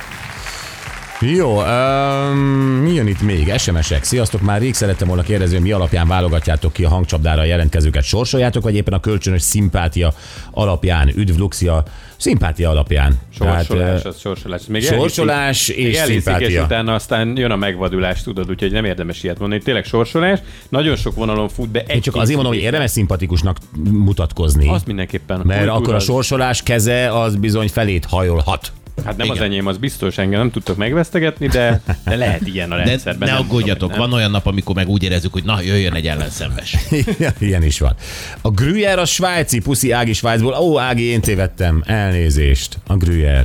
Jó, 1.32 1.60
um, 1.62 2.38
mi 2.82 2.92
jön 2.92 3.06
itt 3.06 3.20
még? 3.22 3.52
SMS-ek. 3.58 4.02
Sziasztok, 4.04 4.40
már 4.40 4.60
rég 4.60 4.74
szerettem 4.74 5.08
volna 5.08 5.22
kérdezni, 5.22 5.54
hogy 5.54 5.64
mi 5.64 5.72
alapján 5.72 6.08
válogatjátok 6.08 6.72
ki 6.72 6.84
a 6.84 6.88
hangcsapdára 6.88 7.40
a 7.40 7.44
jelentkezőket. 7.44 8.02
Sorsoljátok, 8.02 8.62
vagy 8.62 8.74
éppen 8.74 8.92
a 8.94 9.00
kölcsönös 9.00 9.42
szimpátia 9.42 10.12
alapján? 10.50 11.12
Üdv 11.16 11.38
Luxia, 11.38 11.82
szimpátia 12.16 12.70
alapján. 12.70 13.18
Sorsolás, 13.38 14.04
ö, 14.04 14.08
az 14.08 14.18
sorsolás. 14.20 14.62
Még 14.68 14.82
sorsolás 14.82 15.68
elhiszik- 15.68 15.76
és 15.92 15.98
elhiszik, 15.98 16.22
szimpátia. 16.22 16.48
És 16.60 16.64
utána 16.64 16.94
aztán 16.94 17.36
jön 17.36 17.50
a 17.50 17.56
megvadulás, 17.56 18.22
tudod, 18.22 18.50
úgyhogy 18.50 18.72
nem 18.72 18.84
érdemes 18.84 19.22
ilyet 19.22 19.38
mondani. 19.38 19.62
Tényleg 19.62 19.84
sorsolás, 19.84 20.38
nagyon 20.68 20.96
sok 20.96 21.14
vonalon 21.14 21.48
fut, 21.48 21.70
de 21.70 21.80
egy 21.86 21.94
Én 21.94 22.00
csak 22.00 22.14
azért 22.16 22.34
mondom, 22.36 22.52
hogy 22.54 22.62
érdemes 22.62 22.90
szimpatikusnak 22.90 23.56
mutatkozni. 23.90 24.68
Azt 24.68 24.86
mindenképpen. 24.86 25.40
mert 25.44 25.68
akkor 25.68 25.92
a 25.92 25.96
az- 25.96 26.04
sorsolás 26.04 26.62
keze 26.62 27.18
az 27.20 27.36
bizony 27.36 27.68
felét 27.68 28.04
hajolhat. 28.04 28.72
Hát 29.04 29.16
nem 29.16 29.26
Igen. 29.26 29.38
az 29.38 29.42
enyém, 29.44 29.66
az 29.66 29.76
biztos, 29.76 30.18
engem 30.18 30.38
nem 30.38 30.50
tudtok 30.50 30.76
megvesztegetni, 30.76 31.46
de, 31.46 31.80
de 32.04 32.16
lehet 32.16 32.46
ilyen 32.46 32.72
a 32.72 32.76
De 32.76 32.84
rendszerben. 32.84 33.28
ne 33.28 33.34
nem 33.34 33.42
aggódjatok, 33.42 33.90
tudom, 33.90 34.08
van 34.08 34.18
olyan 34.18 34.30
nap, 34.30 34.46
amikor 34.46 34.74
meg 34.74 34.88
úgy 34.88 35.02
érezzük, 35.02 35.32
hogy 35.32 35.44
na, 35.44 35.60
jöjjön 35.60 35.94
egy 35.94 36.06
ellenszenves. 36.06 36.76
Ilyen 37.38 37.62
is 37.62 37.78
van. 37.78 37.94
A 38.40 38.50
Gruyère 38.50 38.98
a 38.98 39.04
svájci, 39.04 39.60
puszi 39.60 39.90
Ági 39.90 40.12
Svájcból. 40.12 40.54
Ó, 40.54 40.78
Ági, 40.78 41.02
én 41.02 41.20
tévedtem. 41.20 41.82
Elnézést. 41.86 42.78
A 42.86 42.96
Gruyère. 42.96 43.44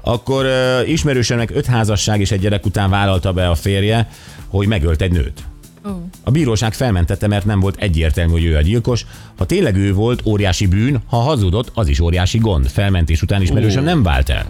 Akkor 0.00 0.44
uh, 0.44 0.88
ismerősömnek 0.90 1.50
öt 1.54 1.66
házasság 1.66 2.20
és 2.20 2.30
egy 2.30 2.40
gyerek 2.40 2.66
után 2.66 2.90
vállalta 2.90 3.32
be 3.32 3.48
a 3.48 3.54
férje, 3.54 4.08
hogy 4.48 4.66
megölt 4.66 5.02
egy 5.02 5.12
nőt. 5.12 5.42
A 6.22 6.30
bíróság 6.30 6.74
felmentette, 6.74 7.26
mert 7.26 7.44
nem 7.44 7.60
volt 7.60 7.76
egyértelmű, 7.78 8.32
hogy 8.32 8.44
ő 8.44 8.56
a 8.56 8.60
gyilkos. 8.60 9.06
Ha 9.36 9.44
tényleg 9.44 9.76
ő 9.76 9.92
volt, 9.92 10.22
óriási 10.24 10.66
bűn, 10.66 11.02
ha 11.06 11.16
hazudott, 11.16 11.70
az 11.74 11.88
is 11.88 12.00
óriási 12.00 12.38
gond. 12.38 12.68
Felmentés 12.68 13.22
után 13.22 13.42
ismerősöm 13.42 13.84
nem 13.84 14.02
vált 14.02 14.28
el. 14.28 14.46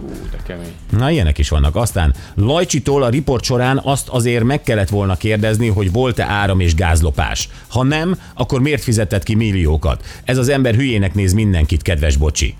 Na, 0.89 1.11
ilyenek 1.11 1.37
is 1.37 1.49
vannak. 1.49 1.75
Aztán 1.75 2.13
Lajcsitól 2.35 3.03
a 3.03 3.09
riport 3.09 3.43
során 3.43 3.81
azt 3.83 4.07
azért 4.07 4.43
meg 4.43 4.61
kellett 4.61 4.89
volna 4.89 5.15
kérdezni, 5.15 5.67
hogy 5.67 5.91
volt-e 5.91 6.23
áram 6.23 6.59
és 6.59 6.75
gázlopás. 6.75 7.49
Ha 7.67 7.83
nem, 7.83 8.19
akkor 8.33 8.61
miért 8.61 8.83
fizetett 8.83 9.23
ki 9.23 9.35
milliókat? 9.35 10.05
Ez 10.23 10.37
az 10.37 10.49
ember 10.49 10.75
hülyének 10.75 11.13
néz 11.13 11.33
mindenkit, 11.33 11.81
kedves 11.81 12.17
bocsi. 12.17 12.55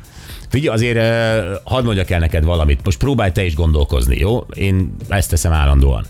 Figyelj, 0.49 0.75
azért 0.75 0.97
eh, 0.97 1.45
hadd 1.63 1.83
mondjak 1.83 2.09
el 2.09 2.19
neked 2.19 2.43
valamit. 2.43 2.79
Most 2.83 2.97
próbálj 2.97 3.31
te 3.31 3.45
is 3.45 3.55
gondolkozni, 3.55 4.17
jó? 4.17 4.45
Én 4.53 4.95
ezt 5.07 5.29
teszem 5.29 5.51
állandóan. 5.51 6.05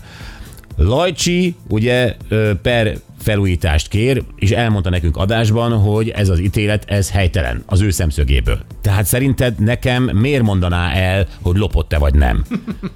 Lajcsi 0.80 1.54
ugye 1.68 2.16
per 2.62 2.98
felújítást 3.18 3.88
kér, 3.88 4.22
és 4.36 4.50
elmondta 4.50 4.90
nekünk 4.90 5.16
adásban, 5.16 5.78
hogy 5.78 6.08
ez 6.08 6.28
az 6.28 6.40
ítélet, 6.40 6.84
ez 6.86 7.10
helytelen 7.10 7.62
az 7.66 7.80
ő 7.80 7.90
szemszögéből. 7.90 8.58
Tehát 8.82 9.06
szerinted 9.06 9.60
nekem 9.60 10.02
miért 10.02 10.42
mondaná 10.42 10.92
el, 10.92 11.26
hogy 11.42 11.56
lopott-e 11.56 11.98
vagy 11.98 12.14
nem? 12.14 12.44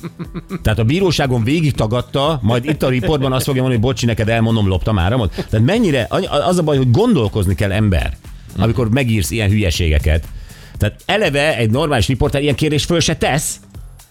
Tehát 0.62 0.78
a 0.78 0.84
bíróságon 0.84 1.44
végig 1.44 1.72
tagadta, 1.72 2.38
majd 2.42 2.64
itt 2.64 2.82
a 2.82 2.88
riportban 2.88 3.32
azt 3.32 3.44
fogja 3.44 3.62
mondani, 3.62 3.82
hogy 3.82 3.90
bocsi, 3.90 4.06
neked 4.06 4.28
elmondom, 4.28 4.68
loptam 4.68 4.98
áramot. 4.98 5.34
Tehát 5.34 5.66
mennyire, 5.66 6.06
az 6.28 6.58
a 6.58 6.62
baj, 6.62 6.76
hogy 6.76 6.90
gondolkozni 6.90 7.54
kell 7.54 7.72
ember, 7.72 8.16
amikor 8.58 8.90
megírsz 8.90 9.30
ilyen 9.30 9.50
hülyeségeket. 9.50 10.28
Tehát 10.78 11.02
eleve 11.06 11.56
egy 11.56 11.70
normális 11.70 12.08
riporter 12.08 12.42
ilyen 12.42 12.54
kérdést 12.54 12.86
föl 12.86 13.00
se 13.00 13.16
tesz, 13.16 13.60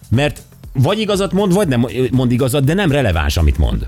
mert 0.10 0.41
vagy 0.73 0.99
igazat 0.99 1.31
mond, 1.31 1.53
vagy 1.53 1.67
nem 1.67 1.88
mond 2.12 2.31
igazat, 2.31 2.63
de 2.63 2.73
nem 2.73 2.91
releváns, 2.91 3.38
amit 3.38 3.57
mond. 3.57 3.86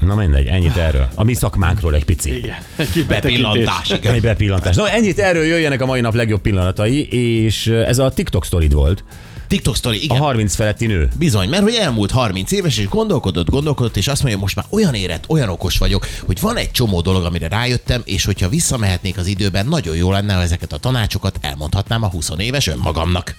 Na 0.00 0.14
mindegy, 0.14 0.46
ennyit 0.46 0.76
erről. 0.76 1.08
A 1.14 1.24
mi 1.24 1.34
szakmánkról 1.34 1.94
egy 1.94 2.04
pici. 2.04 2.36
Igen. 2.36 2.56
Egy. 2.76 3.06
Bepillantás. 3.08 3.90
igen. 3.90 4.14
Egy 4.14 4.20
bepillantás. 4.20 4.76
Na 4.76 4.90
ennyit 4.90 5.18
erről 5.18 5.44
jöjjenek 5.44 5.80
a 5.80 5.86
mai 5.86 6.00
nap 6.00 6.14
legjobb 6.14 6.40
pillanatai, 6.40 7.08
és 7.08 7.66
ez 7.66 7.98
a 7.98 8.10
TikTok 8.10 8.44
sztorid 8.44 8.72
volt. 8.72 9.04
TikTok 9.46 9.76
sztori, 9.76 9.96
A 9.96 10.00
igen. 10.02 10.16
30 10.16 10.54
feletti 10.54 10.86
nő. 10.86 11.08
Bizony, 11.18 11.48
mert 11.48 11.62
hogy 11.62 11.74
elmúlt 11.74 12.10
30 12.10 12.52
éves, 12.52 12.78
és 12.78 12.88
gondolkodott, 12.88 13.50
gondolkodott, 13.50 13.96
és 13.96 14.08
azt 14.08 14.22
mondja, 14.22 14.40
most 14.40 14.56
már 14.56 14.64
olyan 14.70 14.94
érett, 14.94 15.24
olyan 15.28 15.48
okos 15.48 15.78
vagyok, 15.78 16.06
hogy 16.26 16.40
van 16.40 16.56
egy 16.56 16.70
csomó 16.70 17.00
dolog, 17.00 17.24
amire 17.24 17.48
rájöttem, 17.48 18.02
és 18.04 18.24
hogyha 18.24 18.48
visszamehetnék 18.48 19.18
az 19.18 19.26
időben, 19.26 19.66
nagyon 19.66 19.96
jó 19.96 20.10
lenne, 20.10 20.34
ha 20.34 20.42
ezeket 20.42 20.72
a 20.72 20.76
tanácsokat 20.76 21.38
elmondhatnám 21.40 22.02
a 22.02 22.08
20 22.08 22.30
éves 22.38 22.66
önmagamnak. 22.66 23.32